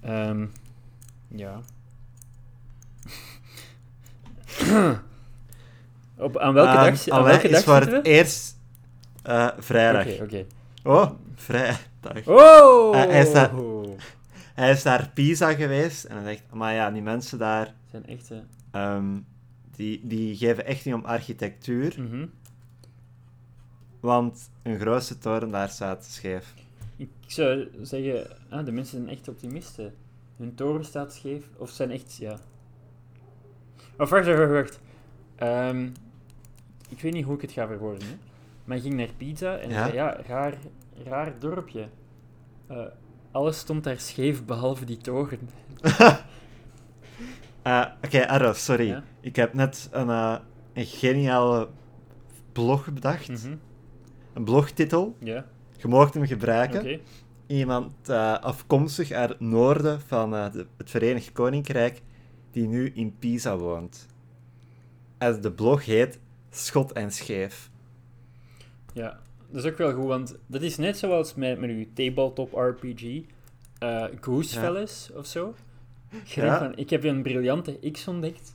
[0.00, 0.46] Ehm,
[1.28, 1.60] ja.
[6.16, 8.56] Op, aan welke Ehm, dag, aan welke dag is voor het eerst
[9.22, 10.06] eh, vrijdag.
[10.14, 10.44] Oké, oké.
[10.84, 12.26] Oh, vrijdag.
[12.26, 12.96] Oh!
[13.00, 13.52] Eh, hij staat-
[14.54, 18.42] Hij is naar Pisa geweest en hij zegt, maar ja, die mensen daar, zijn echte...
[18.70, 19.18] ehm,
[19.76, 22.26] die, die geven echt niet om architectuur, Mhm.
[24.00, 26.54] want een grootste toren daar staat scheef.
[27.00, 29.94] Ik zou zeggen, ah, de mensen zijn echt optimisten.
[30.36, 32.38] Hun toren staat scheef, of zijn echt, ja.
[33.98, 34.50] Of wacht, wacht, wacht.
[34.50, 34.80] wacht.
[35.36, 35.88] Ehm,
[36.88, 38.14] ik weet niet hoe ik het ga verwoorden, hè.
[38.64, 39.82] maar ik ging naar Pisa en Ja?
[39.84, 40.54] zei, ja raar,
[41.04, 41.88] raar dorpje.
[42.66, 42.84] Eh,
[43.30, 45.38] alles stond daar scheef, behalve die toren.
[47.62, 48.86] Eh, Oké, Arro, sorry.
[48.86, 49.02] Ja?
[49.20, 50.36] Ik heb net een, eh,
[50.72, 51.68] een geniale
[52.52, 53.28] blog bedacht.
[53.28, 53.56] Mhm.
[54.32, 55.16] Een blogtitel.
[55.18, 55.46] Ja,
[55.82, 56.82] Je mag hem gebruiken.
[57.46, 62.02] Iemand eh, afkomstig uit het noorden van eh, de- het Verenigd Koninkrijk,
[62.50, 64.06] die nu in Pisa woont.
[65.18, 66.18] En de blog heet
[66.50, 67.70] Schot en Scheef.
[68.92, 69.20] Ja,
[69.50, 73.20] dat is ook wel goed, want dat is net zoals met, met uw tabletop RPG,
[73.78, 75.54] eh Goosefelles of zo.
[76.24, 76.42] Ja.
[76.42, 78.54] denkt van, ik heb een briljante X ontdekt.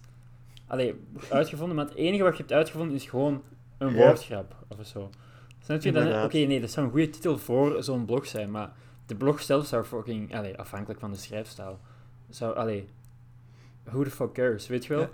[0.67, 0.93] Allee,
[1.29, 3.41] uitgevonden, maar het enige wat je hebt uitgevonden is gewoon
[3.77, 5.09] een woordgrap of zo.
[5.65, 6.23] Snap je dan?
[6.23, 8.71] Oké, nee, dat zou een goede titel voor zo'n blog zijn, maar
[9.05, 11.79] de blog zelf zou fucking, allee, afhankelijk van de schrijfstijl,
[12.29, 12.89] zou, allee,
[13.83, 15.01] who the fuck cares, weet je wel?
[15.01, 15.09] Ja.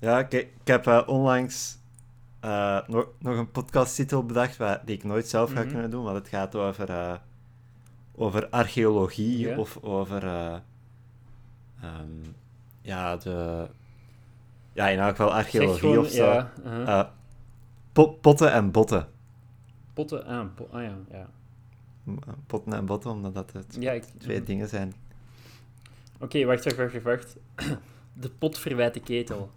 [0.00, 1.78] Ja, kijk, ik heb eh, onlangs
[2.40, 5.68] eh, nog, nog een podcasttitel bedacht waar, die ik nooit zelf ga Mhm.
[5.72, 7.14] kunnen doen, want het gaat over, eh,
[8.14, 10.54] over archeologie of over eh,
[11.82, 12.10] ehm,
[12.80, 13.66] ja, de,
[14.72, 16.24] ja, in elk geval archeologie gewoon, of zo.
[16.24, 17.06] ja, uh-huh.
[17.98, 19.08] Po- potten en botten.
[19.92, 21.28] potten aan, po- ah ja, ja.
[22.46, 24.94] Potten en botten, omdat dat het Ja, ik, twee dingen zijn.
[26.20, 27.36] Oké, wacht, wacht, wacht, wacht.
[28.22, 29.50] De pot verwijt de ketel.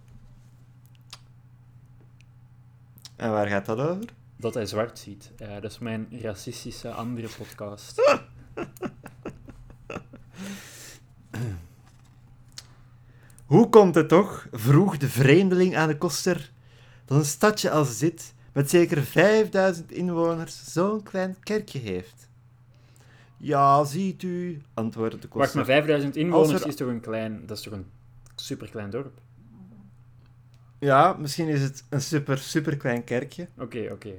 [3.16, 4.04] En waar gaat dat over?
[4.36, 5.32] Dat hij zwart ziet.
[5.36, 8.00] Ja, dat is mijn racistische andere podcast.
[13.46, 16.51] Hoe komt het toch, vroeg de vreemdeling aan de koster,
[17.12, 22.28] dat een stadje als dit, met zeker 5000 inwoners, zo'n klein kerkje heeft?
[23.36, 25.56] Ja, ziet u, antwoordde de Wacht, koster.
[25.56, 27.42] maar 5000 inwoners er- is toch een klein...
[27.46, 27.86] Dat is toch een
[28.34, 29.12] superklein dorp?
[30.78, 33.48] Ja, misschien is het een super, super klein kerkje.
[33.58, 34.12] Oké, oké.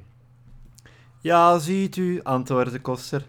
[1.22, 3.26] Ja, ziet u, antwoordde de koster.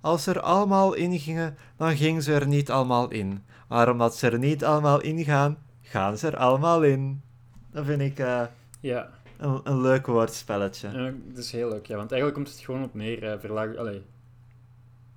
[0.00, 3.42] Als ze er allemaal in gingen, dan gingen ze er niet allemaal in.
[3.68, 7.22] Maar omdat ze er niet allemaal in gaan, gaan ze er allemaal in.
[7.70, 8.42] Dat vind ik eh,
[8.84, 10.88] Ja, een, een leuk woordspelletje.
[10.88, 11.86] eh, dat is heel leuk.
[11.86, 13.76] Ja, want eigenlijk komt het gewoon op neer eh verlaag...
[13.76, 14.02] Allee,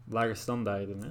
[0.05, 1.09] lage standaarden, hè?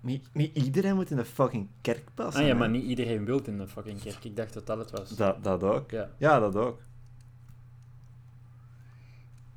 [0.00, 2.40] Niet, niet iedereen moet in de fucking kerk passen.
[2.40, 2.58] Ah ja, hè.
[2.58, 4.24] maar niet iedereen wil in de fucking kerk.
[4.24, 5.10] Ik dacht dat dat het was.
[5.16, 5.90] Dat, dat ook.
[5.90, 6.10] Ja.
[6.18, 6.80] Ja, dat ook.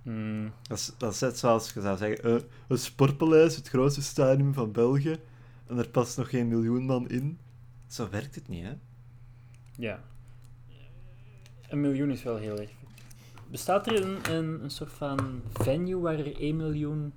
[0.04, 4.02] Hmm, Dat is, dat is net zoals je zou zeggen, eh, het Sportpaleis, het grootste
[4.02, 5.18] stadion van België,
[5.68, 7.40] en er past nog geen miljoen man in.
[7.88, 8.74] Zo werkt het niet, hè?
[9.76, 10.00] ja.
[11.70, 12.70] Een miljoen is wel heel erg.
[13.52, 17.14] Bestaat er een, een, een soort van venue waar er 1 miljoen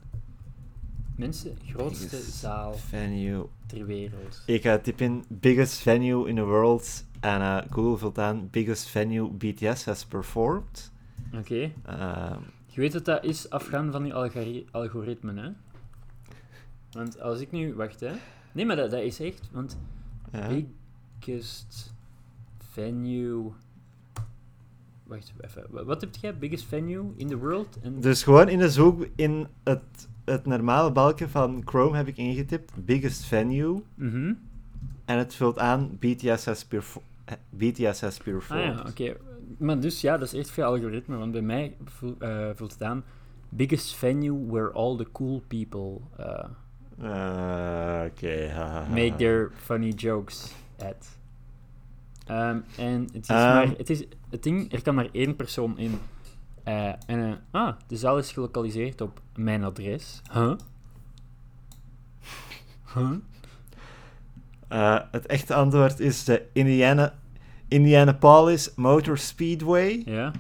[1.17, 1.57] mensen...
[1.67, 3.47] Grootste Biggest zaal Venue.
[3.67, 4.43] ter wereld.
[4.47, 8.89] Ik uh, typ in biggest venue in the world en eh, Google vult aan biggest
[8.89, 10.91] venue BTS has performed.
[11.35, 11.73] Oké.
[11.85, 15.51] Ehm, Je weet dat dat is afgaan van die algori- algoritmen, hè?
[16.91, 17.75] Want als ik nu...
[17.75, 18.13] Wacht, hè.
[18.53, 19.49] Nee, maar dat, dat is echt...
[19.53, 19.79] Want
[20.33, 20.49] ja.
[21.19, 21.95] biggest
[22.73, 23.51] venue...
[25.15, 25.65] Wacht even.
[25.71, 26.39] wa- Wat heb jij?
[26.39, 27.79] Biggest venue in the world?
[28.01, 32.73] Dus gewoon in de zoek in het, het normale balkje van Chrome heb ik ingetipt
[32.85, 34.33] biggest venue Mhm.
[35.05, 39.17] en het vult aan BTS has, perfo- eh, BTS has Ah ja, oké.
[39.59, 41.17] Maar dus ja, dat is echt veel algoritme.
[41.17, 43.05] Want bij mij vul- eh, vult het aan...
[43.55, 46.45] Biggest venue where all the cool people uh,
[46.99, 48.05] Eh,
[48.91, 51.19] make their funny jokes at.
[52.27, 53.55] Ehm, en het is Ehm.
[53.55, 55.99] maar, het is, het ding, er kan maar één persoon in.
[56.65, 60.23] Eh, en, eh, ah, de zaal is gelokaliseerd op mijn adres.
[60.33, 60.53] Huh?
[62.95, 63.11] Huh?
[64.69, 67.15] Eh, het echte antwoord is de Indiana,
[67.69, 70.03] Indianapolis Motor Speedway.
[70.05, 70.33] Ja.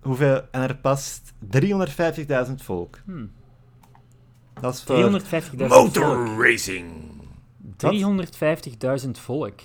[0.00, 0.42] Hoeveel?
[0.50, 2.98] En er past 350.000 volk.
[3.04, 3.26] Hm.
[4.60, 6.42] Dat is voor 350.000 motor volk.
[6.42, 6.92] racing.
[7.76, 9.60] 350.000 volk.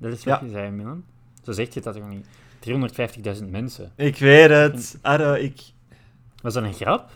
[0.00, 0.46] Dat is wat Ja.
[0.46, 1.04] je zei, Milan.
[1.42, 2.26] Zo zeg je dat toch niet?
[3.38, 3.92] 350.000 mensen.
[3.96, 4.98] Ik weet het.
[5.02, 5.60] Arro, ik...
[6.42, 7.10] Was dat een grap?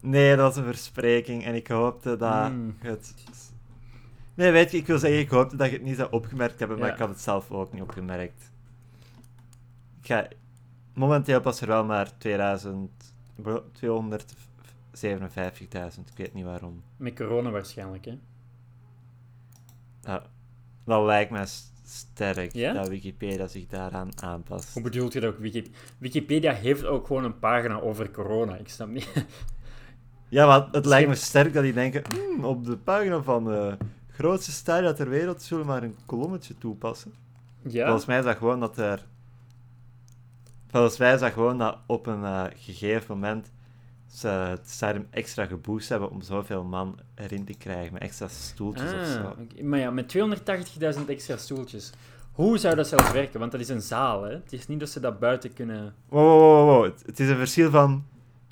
[0.00, 2.76] Nee, dat was een verspreking en ik hoopte dat Hmm.
[2.78, 3.14] het...
[4.34, 6.78] Nee, weet je, ik wil zeggen, ik hoopte dat je het niet zou opgemerkt hebben,
[6.78, 8.50] maar ik had het zelf ook niet opgemerkt.
[10.00, 10.28] Ik ga...
[10.94, 12.90] Momenteel pas er wel maar 2000...
[13.36, 13.80] bro- 257.000,
[16.10, 16.82] ik weet niet waarom.
[16.96, 18.18] Met corona waarschijnlijk, hè?
[20.02, 20.22] Ja,
[20.84, 21.42] dat lijkt me
[21.84, 22.72] sterk, Ja?
[22.72, 24.72] dat Wikipedia zich daaraan aanpast.
[24.72, 25.38] Hoe bedoelt je dat ook?
[25.40, 28.56] Wiki- Wikipedia heeft ook gewoon een pagina over corona.
[28.56, 29.08] Ik snap niet.
[30.28, 33.76] Ja, maar het lijkt me sterk dat die denken, "Hmm, op de pagina van de
[34.10, 37.14] grootste stad ter wereld zullen we maar een kolommetje toepassen.
[37.62, 37.84] Ja?
[37.86, 39.06] Volgens mij is dat gewoon dat er...
[40.70, 43.52] Volgens mij is dat gewoon dat op een eh, gegeven moment
[44.12, 48.92] ze het stadium extra geboost hebben om zoveel man erin te krijgen, met extra stoeltjes
[48.92, 49.36] of Ah, zo.
[49.62, 50.16] Maar ja, met
[50.98, 51.92] 280.000 extra stoeltjes.
[52.32, 53.40] Hoe zou dat zelfs werken?
[53.40, 54.32] Want dat is een zaal, hè?
[54.32, 55.94] Het is niet dat ze dat buiten kunnen...
[56.08, 56.92] Wow, wow, wow, wow.
[57.06, 58.04] Het, is een verschil van...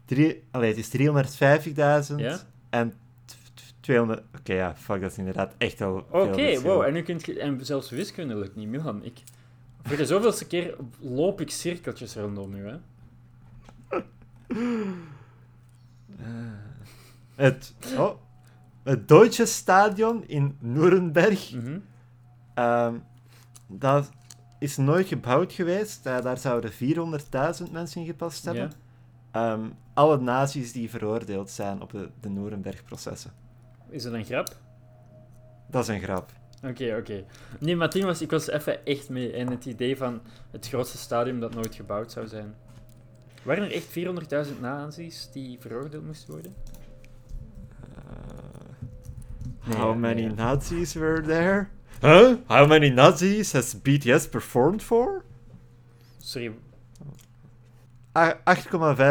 [0.05, 2.39] Drie, allee, het is 350.000 Ja?
[2.71, 2.91] en
[3.25, 4.23] t- t- 200...
[4.39, 6.83] Oké, ja, fuck, dat is inderdaad echt veel Oké, wow.
[6.83, 9.05] En, nu kunt je, en zelfs wiskunde lukt niet, Milan.
[9.05, 9.23] Ik,
[9.83, 12.77] voor de zoveelste keer loop ik cirkeltjes rondom nu, hè?
[17.35, 18.15] Het, oh,
[18.83, 21.79] het Deutsche Stadion in Nuremberg, Mhm.
[22.55, 22.95] ehm,
[23.67, 24.11] dat
[24.59, 26.07] is nooit gebouwd geweest.
[26.07, 28.73] Eh, daar zouden 400.000 mensen in gepast hebben.
[29.31, 29.61] Ehm,
[29.95, 33.31] alle nazi's die veroordeeld zijn op de, de Nuremberg-processen.
[33.89, 34.57] Is dat een grap?
[35.71, 36.33] Dat is een grap.
[36.65, 37.25] Oké, oké.
[37.59, 41.41] Nee, maar was, ik was even echt mee in het idee van het grootste stadium
[41.41, 42.55] dat nooit gebouwd zou zijn.
[43.43, 43.87] Waren er echt
[44.55, 46.55] 400.000 nazi's die veroordeeld moesten worden?
[49.65, 50.35] Nee, How many nee, ja.
[50.35, 51.69] Nazis were there?
[52.01, 52.37] Huh?
[52.47, 55.23] How many Nazis has BTS performed for?
[56.19, 56.53] Sorry,
[58.19, 58.41] A-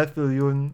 [0.08, 0.74] 8,5 miljoen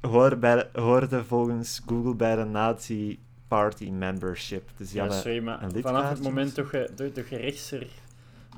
[0.00, 4.70] hoorden, bij de- hoorden volgens Google bij de Nazi Party membership.
[4.76, 6.90] Dus ja, sorry, maar vanaf het moment toch je,
[7.30, 7.86] rechtser...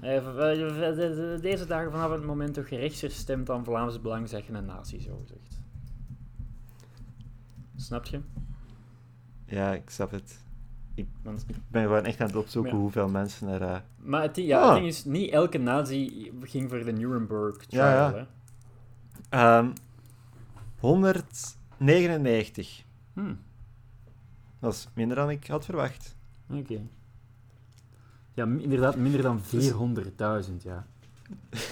[0.00, 4.64] eh, Deze dagen vanaf het moment toch je stemt aan Vlaams Belang, zeg je een
[4.64, 5.62] nazi, zo gezegd.
[7.76, 8.20] Snap je?
[9.46, 10.44] Ja, ik snap het.
[10.94, 11.06] Ik
[11.68, 12.78] ben gewoon echt aan het opzoeken Ja.
[12.78, 13.62] hoeveel mensen er...
[13.62, 14.66] eh, maar het, ding- ja, Ah.
[14.68, 18.26] het ding is, niet elke nazi ging voor de Nuremberg trial, Ja, ja.
[19.58, 19.70] ehm,
[20.78, 22.84] 199.
[23.12, 23.34] Hm,
[24.58, 26.16] Dat is minder dan ik had verwacht.
[26.50, 26.80] oké.
[28.36, 30.86] Ja, inderdaad, minder dan 400.000, ja.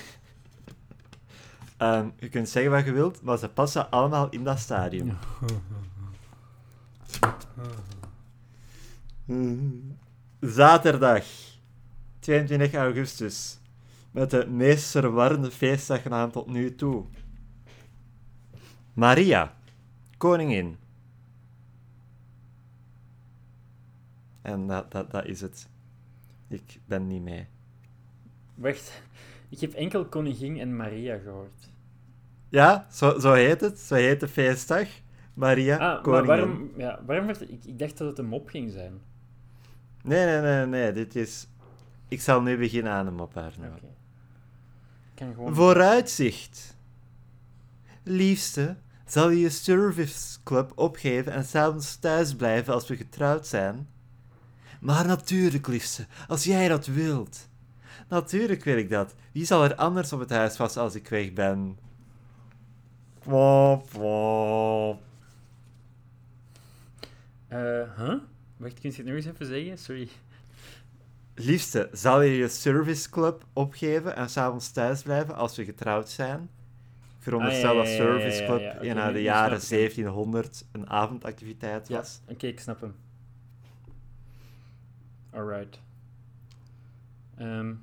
[1.77, 5.07] Ehm, je kunt zeggen wat je wilt, maar ze passen allemaal in dat stadium.
[5.07, 5.17] Ja.
[10.41, 11.25] Zaterdag,
[12.19, 13.59] 22 augustus.
[14.11, 17.05] Met de meest verwarrende feestdagnaam tot nu toe.
[18.93, 19.55] Maria,
[20.17, 20.77] koningin.
[24.43, 25.69] En dat, dat, dat is het.
[26.55, 27.47] Ik ben niet mee.
[28.55, 29.03] Wacht,
[29.49, 31.71] ik heb enkel Koningin en Maria gehoord.
[32.49, 33.79] Ja, zo, zo heet het.
[33.79, 34.89] Zo heet de feestdag.
[35.35, 36.27] Maria, Ah, maar koningin.
[36.27, 38.93] waarom, ja, waarom werd het, ik, ik dacht dat het een mop ging zijn.
[40.03, 40.93] Nee, nee, nee, nee.
[40.93, 41.49] Dit is...
[42.09, 43.53] Ik zal nu beginnen aan hem op haar.
[43.59, 43.75] Oké.
[43.75, 45.55] Ik kan gewoon...
[45.55, 46.77] Vooruitzicht.
[48.03, 48.77] Liefste,
[49.07, 53.89] zal je je serviceclub opgeven en s'avonds thuis blijven als we getrouwd zijn?
[54.85, 57.49] Maar natuurlijk, liefste, als jij dat wilt.
[58.09, 59.15] Natuurlijk wil ik dat.
[59.33, 61.79] Wie zal er anders op het huis passen als ik weg ben?
[63.23, 65.03] Wop, wop.
[67.49, 67.59] Eh,
[67.97, 68.15] huh?
[68.57, 69.79] Wacht, kun je het nog eens even zeggen?
[69.79, 70.09] Sorry.
[71.35, 76.49] Liefste, zal je je serviceclub opgeven en s'avonds thuis blijven als we getrouwd zijn?
[77.19, 79.07] Ik veronderstel Ah, ja, dat ja, ja, ja, ja, serviceclub ja.
[79.07, 80.05] In de jaren snap ik hem.
[80.05, 82.21] 1700 een avondactiviteit Ja, was.
[82.29, 82.95] oké, ik snap hem.
[85.35, 85.81] Alright.
[87.37, 87.75] Ehm,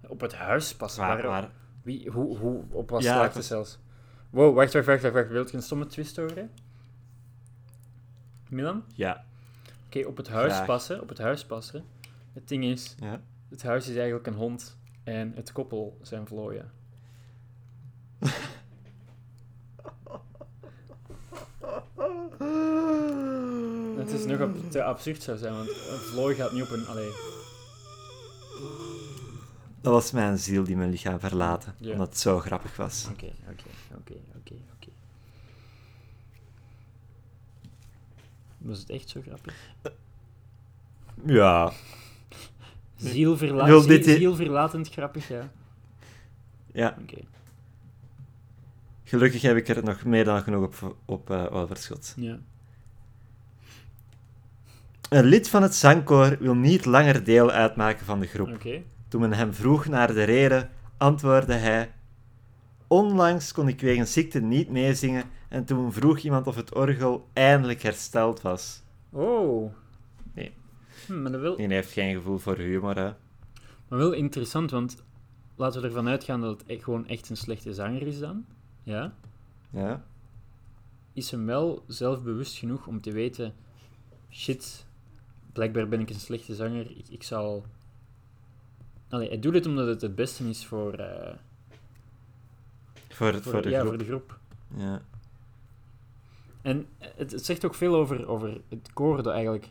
[0.00, 1.02] op het huis passen.
[1.02, 1.50] Waar, Waar,
[1.82, 3.78] Wie, hoe, hoe, op wat Ja, zelfs?
[4.30, 5.28] Wow, wacht, wacht, wacht, wacht, wacht.
[5.28, 6.50] Wilt je een stomme twist horen?
[8.48, 8.84] Milan?
[8.94, 9.24] ja,
[9.86, 10.66] Oké, op het huis Graag.
[10.66, 11.84] passen, op het huis passen.
[12.32, 13.20] Het ding is, ja.
[13.48, 14.76] het huis is eigenlijk een hond.
[15.04, 16.70] en het koppel zijn vlooien.
[23.96, 26.86] Het is nog ab- te absurd zou zijn, want een vlooi gaat niet op een...
[26.86, 27.10] Allee,
[29.80, 31.92] Dat was mijn ziel die mijn lichaam verlaten, Ja.
[31.92, 33.06] omdat het zo grappig was.
[33.10, 33.62] oké, oké,
[33.98, 34.88] oké, oké, oké.
[38.58, 39.54] Was het echt zo grappig?
[41.24, 41.72] Ja,
[42.96, 45.50] Zielverla Wil zie- dit i- zielverlatend grappig, ja.
[46.72, 46.96] ja.
[47.02, 47.18] Oké,
[49.04, 52.14] Gelukkig heb ik er nog meer dan genoeg op, op eh, overschot.
[52.16, 52.38] ja.
[55.12, 58.58] Een lid van het zangkoor wil niet langer deel uitmaken van de groep.
[59.08, 61.92] Toen men hem vroeg naar de reden, antwoordde hij:
[62.86, 67.82] Onlangs kon ik wegens ziekte niet meezingen en toen vroeg iemand of het orgel eindelijk
[67.82, 68.82] hersteld was.
[69.10, 69.72] Oh.
[70.34, 70.52] Nee.
[71.06, 73.10] Hm, maar dat wil, Die heeft geen gevoel voor humor, hè?
[73.88, 75.02] maar wel interessant, want
[75.56, 78.44] laten we ervan uitgaan dat het echt gewoon echt een slechte zanger is dan.
[78.82, 79.14] Ja.
[79.70, 80.04] Ja.
[81.12, 83.54] Is hem wel zelfbewust genoeg om te weten:
[84.30, 84.86] shit,
[85.52, 86.90] blijkbaar ben ik een slechte zanger.
[86.90, 87.64] Ik, ik zal.
[89.08, 91.34] Allee, hij doet het omdat het het beste is voor, eh,
[93.08, 93.88] Voor, het, voor, voor de ja, groep.
[93.88, 94.38] voor de groep.
[94.76, 95.02] Ja.
[96.62, 99.68] En het, het zegt ook veel over, over het koor, dat eigenlijk...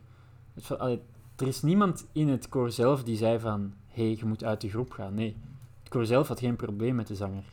[0.54, 1.02] Het, allee,
[1.36, 3.74] er is niemand in het koor zelf die zei van...
[3.88, 5.14] Hé, hey, je moet uit de groep gaan.
[5.14, 5.36] Nee,
[5.80, 7.44] het koor zelf had geen probleem met de zanger.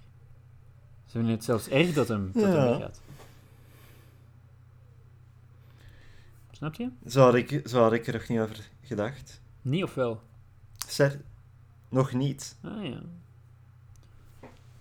[1.05, 2.91] Ze vinden het zelfs erg dat hem, dat hem Ja.
[6.59, 6.91] Snap je?
[7.07, 9.41] Zo, had ik, zo had ik er nog niet over gedacht.
[9.63, 10.23] Niet of wel?
[10.87, 11.21] Ser,
[11.89, 12.57] nog niet.
[12.63, 13.01] Ah ja.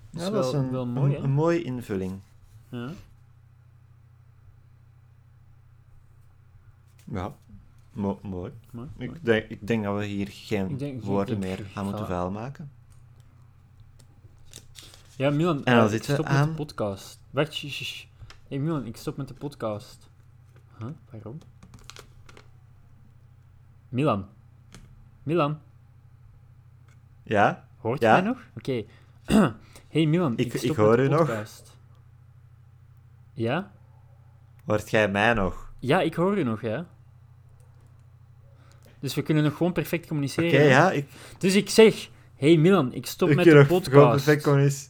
[0.10, 2.20] Ja, is dat is wel- een, wel mooi, een, mooie invulling.
[2.70, 2.90] ja.
[7.12, 7.36] Ja,
[7.92, 8.52] Mo- mooi.
[8.98, 12.08] Ik denk, ik denk dat we hier geen denk- woorden meer gaan moeten voilà.
[12.08, 12.72] vuil maken.
[15.16, 17.20] Ja, Milan, En dan eh, ik zitten we stop met de podcast.
[17.30, 18.06] Wacht, shh, shh, shh.
[18.48, 20.10] hey, Milan, ik stop met de podcast.
[20.80, 20.88] Huh?
[21.12, 21.38] Waarom?
[23.90, 24.28] Milan.
[25.24, 25.60] Milan,
[27.24, 27.68] Ja?
[27.78, 28.12] hoort Ja?
[28.16, 28.38] jij nog?
[28.56, 28.84] Oké.
[29.94, 31.18] hey Milan, Ik- ik, hoor met u de nog.
[31.26, 31.78] podcast.
[33.34, 33.72] Ja?
[34.66, 35.72] Hoort jij mij nog?
[35.80, 36.86] Ja, ik hoor u nog, ja.
[39.00, 40.60] Dus we kunnen nog gewoon perfect Oké, communiceren.
[40.62, 40.66] hè?
[40.68, 40.92] ja.
[40.92, 41.08] Ik,
[41.38, 44.26] Dus ik zeg, hey Milan, ik stop ik met de nog gewoon podcast.
[44.26, 44.90] perfect communice-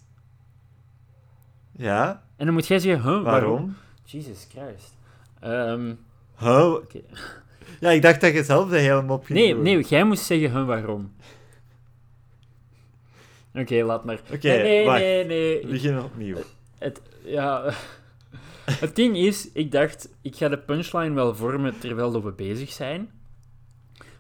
[1.72, 2.24] Ja?
[2.36, 3.52] En dan moet jij zeggen, huh, waarom?
[3.52, 3.76] Waarom?
[4.04, 4.96] Jesus Christ.
[5.40, 5.94] Ehm,
[6.40, 6.74] Huh?
[6.74, 7.02] Oké.
[7.80, 9.64] Ja, ik dacht dat je zelf de hele mop ging Nee, doen.
[9.64, 11.12] nee, jij moest zeggen hun waarom.
[13.54, 14.20] Oké, laat maar.
[14.34, 15.62] Oké, nee, nee, nee, nee.
[15.62, 16.38] We beginnen opnieuw.
[16.78, 17.72] het, ja.
[18.80, 23.12] het ding is, ik dacht, ik ga de punchline wel vormen terwijl we bezig zijn.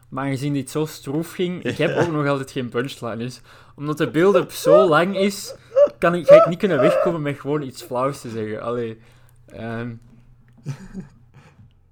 [0.09, 3.17] Maar aangezien dit zo stroef ging, ik heb ook nog altijd geen punchline.
[3.17, 3.41] Dus
[3.75, 5.55] omdat de beeld-up zo lang is,
[5.99, 8.61] kan ik, ga ik niet kunnen wegkomen met gewoon iets flauws te zeggen.
[8.61, 8.97] Allee.
[9.45, 9.93] ehm,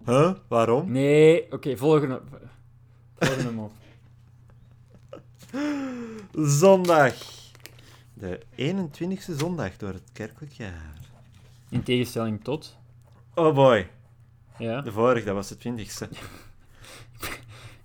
[0.06, 0.34] Huh?
[0.48, 0.92] Waarom?
[0.92, 2.22] nee, oké, volgende.
[3.16, 3.72] Volgende mop.
[6.34, 7.14] Zondag.
[8.14, 10.94] De 21ste zondag door het kerkelijk jaar.
[11.70, 12.78] In tegenstelling tot.
[13.34, 13.90] Oh boy.
[14.58, 14.82] Ja.
[14.82, 16.08] De vorige, dat was de 20ste.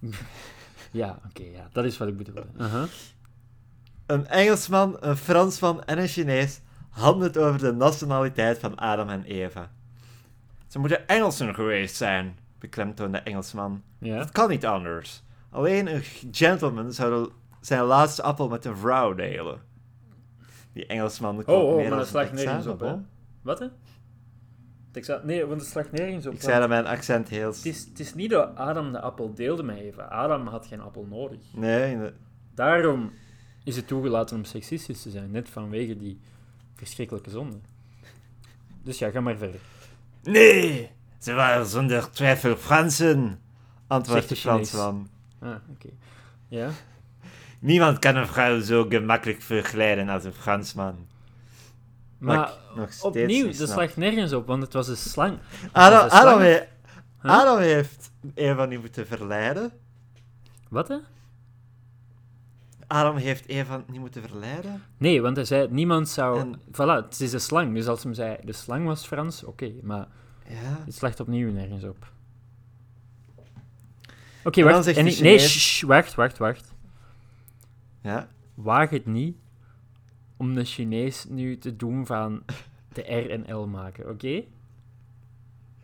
[0.90, 2.46] Ja, oké, ja, dat is wat ik bedoelde.
[2.58, 2.84] Uh-huh.
[4.06, 6.60] Een Engelsman, een Fransman en een Chinees
[6.90, 9.70] hadden het over de nationaliteit van Adam en Eva.
[10.70, 13.82] Ze moeten Engelsen geweest zijn, beklemtoonde de Engelsman.
[13.98, 14.18] Ja.
[14.18, 15.22] Het kan niet anders.
[15.50, 16.02] Alleen een
[16.32, 19.60] gentleman zou zijn laatste appel met een vrouw delen.
[20.72, 22.94] Die Engelsman kon Oh, oh, meer maar dat slaat nergens op, hè?
[23.42, 23.66] Wat, hè?
[24.90, 26.32] Texa nee, want het slaat nergens op.
[26.32, 27.48] Ik zei dat mijn accent heel...
[27.52, 30.02] het, is, het is niet dat Adam de appel deelde met Eva.
[30.02, 31.38] Adam had geen appel nodig.
[31.54, 32.12] Nee, de-
[32.54, 33.12] Daarom
[33.64, 35.30] is het toegelaten om seksistisch te zijn.
[35.30, 36.20] Net vanwege die
[36.74, 37.56] verschrikkelijke zonde.
[38.82, 39.60] Dus ja, ga maar verder.
[40.22, 43.40] Nee, ze waren zonder twijfel Fransen,
[43.86, 44.36] antwoordt de.
[44.36, 45.08] Fransman.
[45.40, 45.88] Ah, oké.
[46.48, 46.68] Ja?
[47.58, 51.06] Niemand kan een vrouw zo gemakkelijk verglijden als een Fransman.
[52.18, 53.68] Maar nog opnieuw, dat snap.
[53.68, 55.38] slaat nergens op, want het was een slang.
[55.72, 56.42] Adam, Dat is Adam, slang.
[56.42, 56.68] he-
[57.22, 57.30] Huh?
[57.32, 59.72] Adam heeft Eva niet moeten verleiden.
[60.68, 60.96] Wat, hè?
[62.91, 64.82] Adam heeft Eva niet moeten verleiden.
[64.97, 66.38] Nee, want hij zei, niemand zou...
[66.41, 67.74] En- Voilà, het is een slang.
[67.74, 69.72] Dus als hem zei, de slang was Frans, oké.
[69.82, 70.09] maar
[70.49, 70.82] Ja.
[70.84, 72.12] het slacht opnieuw nergens op.
[74.45, 74.86] Oké, wacht.
[74.86, 76.74] En ik- nee, shh, wacht, wacht, wacht.
[78.03, 78.28] ja.
[78.55, 79.36] Waag het niet
[80.36, 82.43] om de Chinees nu te doen van
[82.95, 84.43] de R en L maken, oké?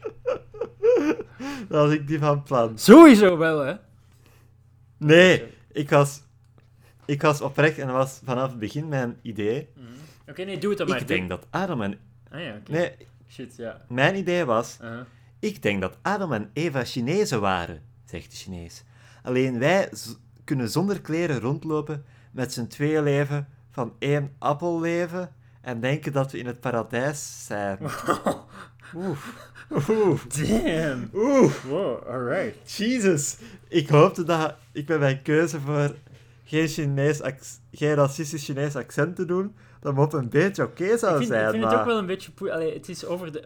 [1.69, 2.79] Dat was ik die van plan.
[2.79, 3.75] Sowieso wel, hè?
[4.97, 6.23] Nee, ik was...
[7.07, 9.69] ik was oprecht en dat was vanaf het begin mijn idee.
[9.75, 9.87] Mhm.
[10.29, 11.01] Oké, nee, doe het dan maar.
[11.01, 11.99] Ik denk dat Adam en...
[12.31, 12.71] Ah ja, oké.
[12.71, 12.93] Nee,
[13.29, 13.85] Shit, ja.
[13.89, 14.79] mijn idee was...
[14.83, 15.01] Uh-huh.
[15.39, 18.85] Ik denk dat Adam en Eva Chinezen waren, zegt de Chinees.
[19.23, 19.93] Alleen wij
[20.45, 26.33] kunnen zonder kleren rondlopen, met z'n tweeën leven, van één appel leven en denken dat
[26.33, 27.79] we in het paradijs zijn.
[28.95, 29.19] Oeh.
[29.89, 30.21] Oeh.
[30.27, 31.11] Damn.
[31.15, 31.53] Oeh.
[31.65, 32.77] Wow, alright.
[32.77, 33.37] Jesus.
[33.69, 35.95] Ik hoopte dat ik met mijn keuze voor
[36.47, 37.21] geen, Chinees
[37.73, 41.45] geen racistisch Chinees accent te doen, dat op een beetje oké zou Ik vind, zijn.
[41.45, 41.73] ik vind maar...
[41.73, 42.31] het ook wel een beetje...
[42.33, 43.45] poe- Allee, het is over de...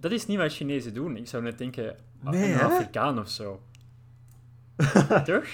[0.00, 1.16] Dat is niet wat Chinezen doen.
[1.16, 2.60] Ik zou net denken, Nee, een?
[2.60, 3.60] Afrikaan of zo.
[5.24, 5.44] Toch?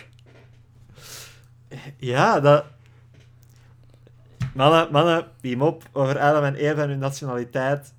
[1.97, 2.65] Ja, dat...
[4.55, 7.95] Mannen, mannen, die mop over Adam en Eva en hun nationaliteit.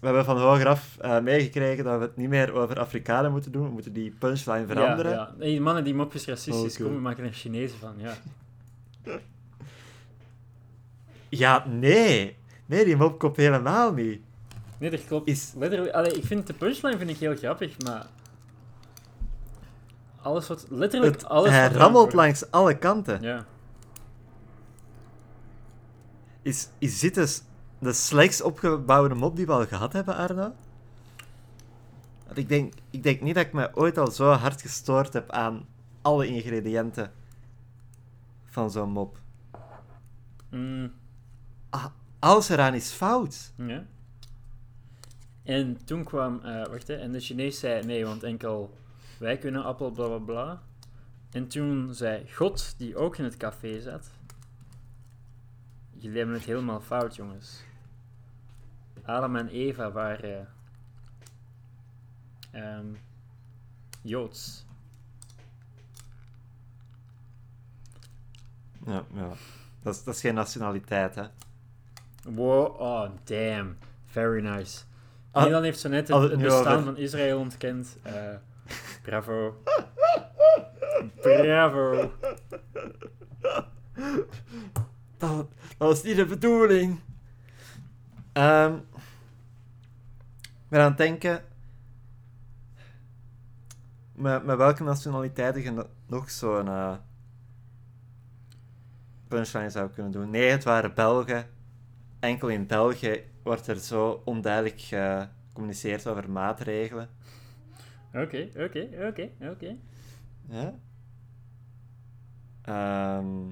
[0.00, 3.64] We hebben van hogeraf eh meegekregen dat we het niet meer over Afrikanen moeten doen.
[3.64, 5.12] We moeten die punchline veranderen.
[5.12, 5.44] Ja, ja.
[5.44, 6.72] Hey, mannen, die mop is racistisch.
[6.72, 6.88] Oh, cool.
[6.88, 8.14] Kom, we maken er Chinezen van, ja.
[11.28, 12.36] Ja, nee.
[12.66, 14.20] Nee, die mop klopt helemaal niet.
[14.78, 15.28] Nee, dat klopt.
[15.28, 18.06] Is- Letterlijk, allee, ik vind de punchline vind ik heel grappig, maar...
[20.22, 20.66] Alles wat...
[20.68, 23.22] Letterlijk Het, alles hij rammelt langs alle kanten.
[23.22, 23.44] Ja.
[26.42, 27.42] Is, is dit dus
[27.80, 30.52] de slechts opgebouwde mop die we al gehad hebben, Arno?
[32.26, 35.30] Want ik denk, ik denk niet dat ik me ooit al zo hard gestoord heb
[35.30, 35.66] aan
[36.02, 37.12] alle ingrediënten
[38.44, 39.18] van zo'n mop.
[40.50, 40.92] Mm,
[41.70, 41.86] Ah,
[42.18, 43.52] alles eraan is fout.
[43.56, 43.84] ja.
[45.42, 46.40] En toen kwam...
[46.44, 46.94] eh, wacht, hè.
[46.94, 48.78] En de Chinees zei nee, want enkel
[49.18, 50.62] wij kunnen appel, bla bla bla.
[51.30, 54.10] En toen zei God, die ook in het café zat...
[55.92, 57.62] Jullie hebben het helemaal fout, jongens.
[59.04, 60.48] Adam en Eva waren...
[62.50, 62.86] ehm,
[64.02, 64.66] Joods.
[68.86, 69.28] Ja, ja.
[69.82, 71.24] Dat, is, dat is geen nationaliteit, hè.
[72.24, 73.76] Wow, oh damn.
[74.06, 74.80] Very nice.
[75.30, 77.98] Ah, Nederland heeft zo net het, het het bestaan over- van Israël ontkend.
[78.02, 78.34] Eh,
[79.02, 79.62] bravo.
[81.22, 82.12] Bravo.
[85.18, 85.48] Dat, dat
[85.78, 87.00] was niet de bedoeling.
[88.32, 88.82] Ik
[90.70, 91.44] ben aan het denken...
[94.12, 96.96] Met, met welke nationaliteiten je no- nog zo'n eh,
[99.28, 100.30] punchline zou kunnen doen?
[100.30, 101.46] Nee, het waren Belgen.
[102.20, 107.08] Enkel in België wordt er zo onduidelijk gecommuniceerd over maatregelen.
[108.14, 109.76] Oké, oké, oké, oké.
[110.48, 110.74] Ja?
[112.62, 113.48] Ehm.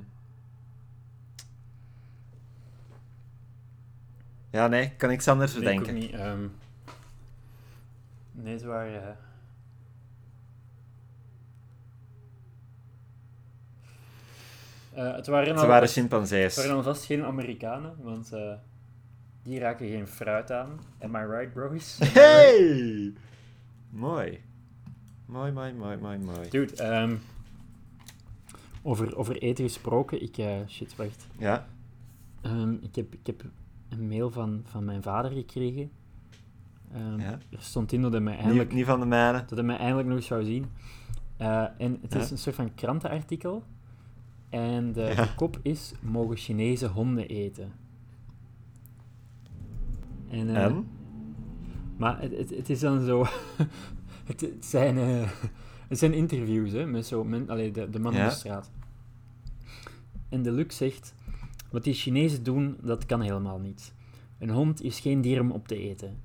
[4.51, 6.55] Ja, nee, kan niks anders Nee, ik ook bedenken.
[8.39, 8.45] Niet.
[8.45, 9.17] nee, het waren...
[14.93, 16.57] eh, eh, het waren, al, waren het chimpansees.
[16.57, 18.55] waren alvast geen Amerikanen, want eh,
[19.43, 20.81] die raken geen fruit aan.
[21.01, 21.99] Am I right, bros?
[22.13, 23.13] Hey!
[23.91, 24.41] Mooi.
[25.27, 26.49] Mooi, mooi, mooi, mooi, mooi.
[26.49, 27.17] Dude, ehm,
[28.83, 30.35] over, over eten gesproken, ik...
[30.69, 31.27] shit, wacht.
[31.39, 31.67] Ja?
[32.41, 33.45] Ehm, ik, heb, ik heb
[33.89, 35.91] een mail van, van mijn vader gekregen.
[36.93, 37.31] Ehm, Ja.
[37.51, 39.39] Er stond in dat hij mij eindelijk, niet van de mijne.
[39.39, 40.67] dat hij mij eindelijk nog zou zien.
[41.37, 43.63] Eh, en het is een soort van krantenartikel.
[44.49, 45.15] En de, Ja.
[45.15, 47.73] de kop is: Mogen Chinezen honden eten?
[50.29, 50.89] En, eh, En?
[51.97, 53.25] Maar het, het, het is dan zo.
[54.31, 55.31] het, het, zijn, eh,
[55.89, 58.71] het zijn interviews hè, met zo, men, allee, de, de man op de straat.
[60.29, 61.15] En de Luc zegt:
[61.71, 63.95] Wat die Chinezen doen, dat kan helemaal niet.
[64.39, 66.17] Een hond is geen dier om op te eten.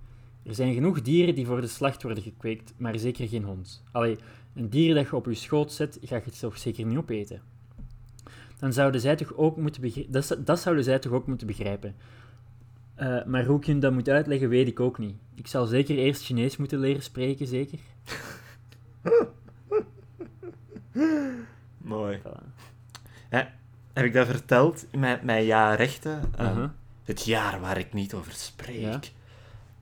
[0.45, 3.83] Er zijn genoeg dieren die voor de slacht worden gekweekt, maar zeker geen hond.
[3.91, 4.17] Allee,
[4.55, 7.41] een dier dat je op je schoot zet, ga je het toch zeker niet opeten.
[8.59, 10.11] Dan zouden zij toch ook moeten begrijpen.
[10.11, 11.95] Dat, dat zouden zij toch ook moeten begrijpen.
[12.95, 15.15] Eh, maar hoe ik hun dat moet uitleggen, weet ik ook niet.
[15.35, 17.79] Ik zal zeker eerst Chinees moeten leren spreken, zeker.
[21.77, 22.19] Mooi.
[22.19, 22.53] Voilà.
[23.93, 26.21] Heb ik dat verteld mijn, mijn jaarrechten?
[26.39, 26.69] Uh-huh.
[27.03, 28.81] Het jaar waar ik niet over spreek.
[28.81, 28.99] Ja.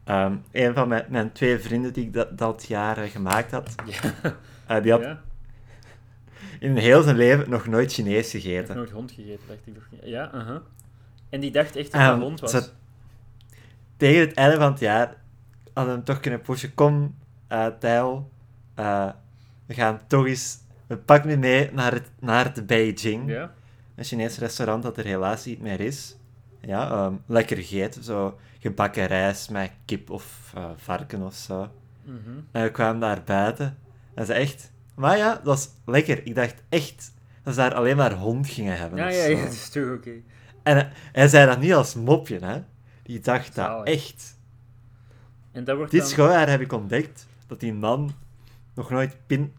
[0.04, 3.76] Ehm, een van mijn, mijn twee vrienden die ik dat, dat jaar eh, gemaakt had,
[3.86, 4.02] Ja.
[4.68, 5.22] eh, die had ja.
[6.60, 8.76] in heel zijn leven nog nooit Chinees gegeten.
[8.76, 9.60] nooit hond gegeten, dacht
[9.92, 10.00] ik.
[10.04, 10.56] Ja, uh
[11.30, 12.52] En die dacht echt dat het Ehm, een hond was.
[12.52, 12.70] ze-
[13.98, 15.08] tegen het einde van het jaar
[15.74, 16.74] hadden we hem toch kunnen pushen.
[16.74, 17.16] Kom,
[17.48, 18.32] eh Tijl,
[19.66, 20.60] we gaan toch eens...
[20.88, 23.30] We pakken me mee naar, het, naar de Beijing.
[23.30, 23.54] Ja.
[23.96, 26.16] Een Chinees restaurant dat er helaas niet meer is.
[26.62, 28.04] Ja, ehm, lekker gegeten.
[28.04, 31.72] Zo gebakken rijst met kip of eh, varken of zo.
[32.04, 32.18] Mhm.
[32.52, 33.78] En we kwamen daar buiten.
[34.16, 34.72] En ze echt...
[34.96, 36.26] Maar ja, dat was lekker.
[36.26, 39.00] Ik dacht echt dat ze daar alleen maar hond gingen hebben.
[39.00, 40.12] Ja, ja, ja, dat is toch oké.
[40.64, 42.62] En hij, hij zei dat niet als mopje, hè.
[43.04, 44.38] Die dacht dat echt.
[45.52, 46.10] En dat wordt Dit dan...
[46.10, 48.14] schooljaar heb ik ontdekt dat die man
[48.76, 49.54] nog nooit pin...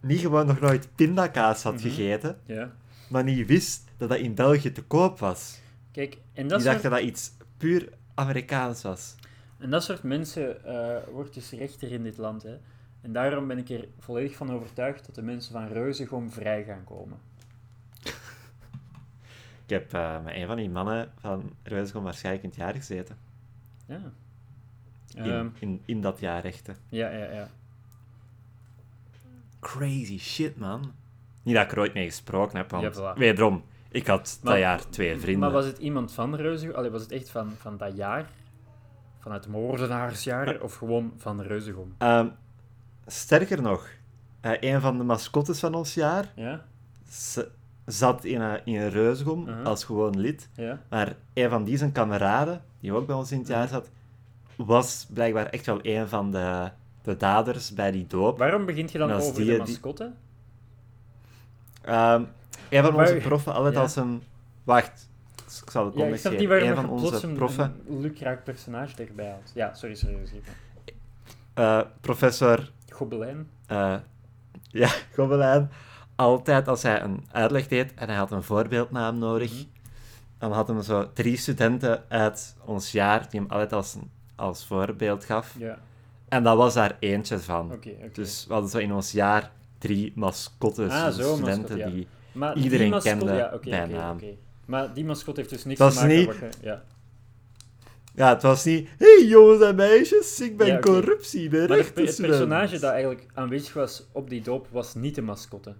[0.00, 1.82] Niet gewoon nog nooit pindakaas had Mhm.
[1.82, 2.70] gegeten, Ja.
[3.08, 5.58] maar niet wist dat dat in België te koop was.
[5.94, 9.14] Kijk, en dat, Die dacht soort, dat dat iets puur Amerikaans was.
[9.58, 12.56] en dat soort mensen eh, wordt dus rechter in dit land, hè.
[13.00, 16.84] En daarom ben ik er volledig van overtuigd dat de mensen van Reuzegom vrij gaan
[16.84, 17.18] komen.
[19.66, 23.16] Ik heb eh, met een van die mannen van Reuzegom waarschijnlijk in het jaar gezeten.
[23.86, 24.00] Ja.
[25.14, 26.74] In, Ehm, in, in dat jaar echte.
[26.88, 27.48] ja, ja, ja.
[29.60, 30.92] Crazy shit, man.
[31.42, 33.18] Niet dat ik er ooit mee gesproken heb, want Ja, voilà.
[33.18, 33.64] wederom,
[33.94, 35.38] ik had Maar- dat jaar twee vrienden.
[35.40, 36.76] Maar was het iemand van Reuzegom?
[36.76, 38.28] Allee, was het echt van, van dat jaar?
[39.18, 40.60] Vanuit moordenaarsjaar?
[40.60, 41.94] Of gewoon van Reuzegom?
[41.98, 42.26] Ehm,
[43.06, 43.88] sterker nog,
[44.40, 46.64] eh, een van de mascottes van ons jaar Ja?
[47.86, 49.66] zat in een, in een reuzegom Mhm.
[49.66, 50.48] als gewoon lid.
[50.54, 50.80] Ja?
[50.90, 53.90] Maar een van die zijn kameraden, die ook bij ons in het jaar zat,
[54.56, 56.70] was blijkbaar echt wel een van de,
[57.02, 58.38] de daders bij die doop.
[58.38, 60.12] Waarom begint je dan over die- de die- mascotte?
[62.70, 63.80] Een van onze proffen altijd ja.
[63.80, 64.22] als een...
[64.64, 65.08] Wacht,
[65.64, 66.38] ik zal het Ja, ik context snap geven.
[66.38, 69.50] niet waarom Een van onze proffen, een lucraak personage erbij haalt.
[69.54, 70.16] Ja, sorry, sorry.
[70.26, 70.42] sorry.
[71.54, 73.48] eh, professor Gobelijn.
[73.66, 73.94] eh
[74.70, 75.70] ja, Gobelijn,
[76.16, 79.62] altijd als hij een uitleg deed en hij had een voorbeeldnaam nodig, Mhm.
[80.38, 84.66] dan hadden we zo drie studenten uit ons jaar die hem altijd als, een- als
[84.66, 85.54] voorbeeld gaf.
[85.58, 85.78] Ja,
[86.28, 87.72] En dat was daar eentje van.
[87.72, 87.90] oké.
[88.12, 91.86] Dus we hadden zo in ons jaar drie mascottes, Ah, dus zo, studenten mascotte, ja.
[91.90, 92.06] die...
[92.34, 94.18] Maar iedereen kende ja, bij naam.
[94.64, 96.58] Maar die mascotte heeft dus niks te maken niet- met.
[96.62, 96.84] Ja.
[98.14, 98.88] Ja, het was niet...
[98.98, 103.26] hey, jongens en meisjes, ik ben Ja, corruptie, de Maar het, het personage dat eigenlijk
[103.34, 105.74] aanwezig was op die doop was niet de mascotte.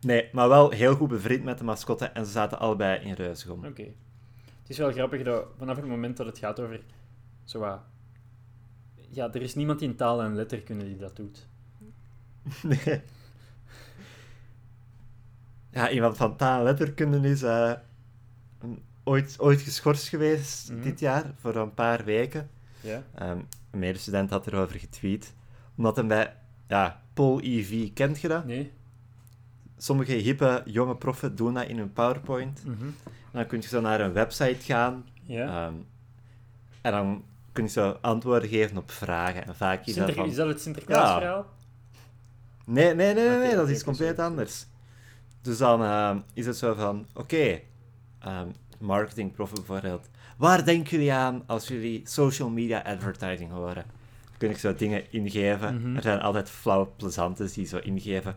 [0.00, 3.64] Nee, maar wel heel goed bevriend met de mascotte en ze zaten allebei in Reuzegom.
[3.64, 3.82] Oké.
[3.82, 6.80] Het is wel grappig dat vanaf het moment dat het gaat over...
[7.44, 7.80] Zo wat...
[9.10, 11.46] Ja, er is niemand in taal en letterkunde die dat doet.
[12.62, 13.02] Nee.
[15.76, 17.72] Ja, iemand van taal en letterkunde is eh,
[19.04, 20.82] ooit, ooit geschorst geweest Mhm.
[20.82, 22.50] dit jaar, voor een paar weken.
[22.80, 23.02] Ja?
[23.14, 23.38] Ehm,
[23.70, 25.34] een medestudent had erover getweet.
[25.76, 26.34] Omdat hem bij...
[26.68, 28.44] Ja, Pol EV, kent je dat?
[28.44, 28.72] Nee?
[29.78, 32.64] Sommige hippe jonge proffen doen dat in hun PowerPoint.
[32.64, 32.86] Mhm.
[33.32, 35.04] Dan kun je zo naar een website gaan.
[35.22, 35.66] Ja?
[35.66, 35.74] ehm,
[36.80, 39.46] en dan kun je zo antwoorden geven op vragen.
[39.46, 40.26] En vaak is dat van...
[40.26, 41.46] Is dat het Sinterklaasverhaal?
[42.64, 44.66] Nee, nee, nee, nee, Oké, nee, dat is compleet anders.
[45.46, 47.60] Dus dan ehm, is het zo van, oké,
[48.18, 50.08] ehm, marketingproffen bijvoorbeeld.
[50.36, 53.84] Waar denken jullie aan als jullie social media advertising horen?
[54.38, 55.80] Kun ik zo dingen ingeven.
[55.80, 55.96] Mhm.
[55.96, 58.34] Er zijn altijd flauwe plezantes die zo ingeven.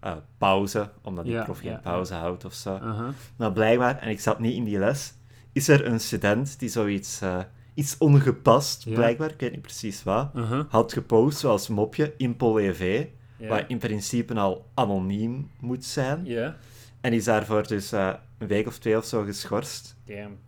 [0.00, 2.74] eh, pauze, omdat die Ja, prof geen ja, pauze houdt of zo.
[2.74, 3.12] Aha.
[3.36, 5.14] Maar blijkbaar, en ik zat niet in die les,
[5.52, 7.38] is er een student die zoiets eh,
[7.74, 10.66] iets ongepast, blijkbaar, ik weet niet precies wat, Aha.
[10.68, 13.06] had gepost zoals mopje in Pol EV,
[13.40, 13.48] Ja.
[13.48, 16.24] wat in principe al anoniem moet zijn.
[16.24, 16.56] Ja?
[17.00, 19.96] En is daarvoor dus eh, een week of twee of zo geschorst.
[20.04, 20.38] Damn.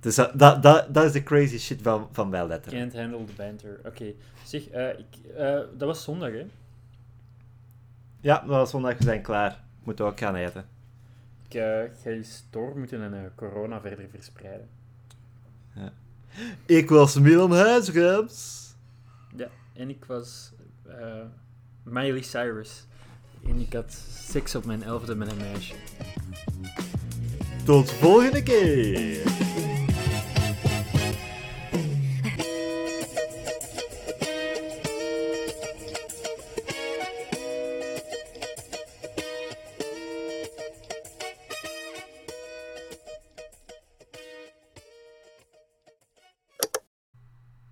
[0.00, 2.72] Dus dat, dat, dat, dat is de crazy shit van, van Bijletter.
[2.72, 3.80] Can't handle the banter.
[3.84, 4.12] Oké.
[4.44, 6.46] Zeg, eh, ik, eh, dat was zondag, hè?
[8.20, 9.60] Ja, dat was zondag, we zijn klaar.
[9.82, 10.64] Moeten ook gaan eten.
[11.48, 11.60] Ik
[12.02, 14.68] ga eens door moeten en corona verder verspreiden.
[16.66, 18.68] Ik was Milan Huisgems.
[19.36, 20.52] Ja, en ik was
[21.84, 22.86] Miley Cyrus.
[23.46, 25.74] En ik had seks op mijn elfde met een meisje.
[27.64, 29.28] Tot volgende keer.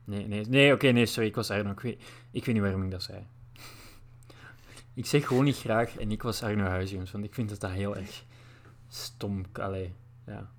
[0.04, 1.70] Nee, nee, nee, oké, nee, sorry, ik was Arno.
[1.70, 2.02] Ik weet,
[2.32, 3.26] ik weet niet waarom ik dat zei.
[4.98, 7.70] Ik zeg gewoon niet graag en ik was Arno Huizingens, want ik vind dat dat
[7.70, 8.24] heel erg
[8.88, 9.44] stom.
[9.52, 9.92] Allee,
[10.26, 10.50] ja.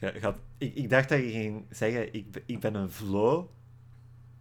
[0.00, 3.46] Ja, gaat- ik, ik dacht dat je ging zeggen, ik, ben- ik ben een flow.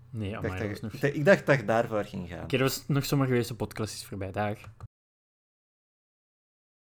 [0.10, 0.93] Nee, Ik was je, nog...
[0.93, 2.43] ik dacht- ik dat je daarvoor ging gaan.
[2.43, 4.32] Oké, dat was nog zomaar geweest, de podcast is voorbij.
[4.32, 4.58] Dag.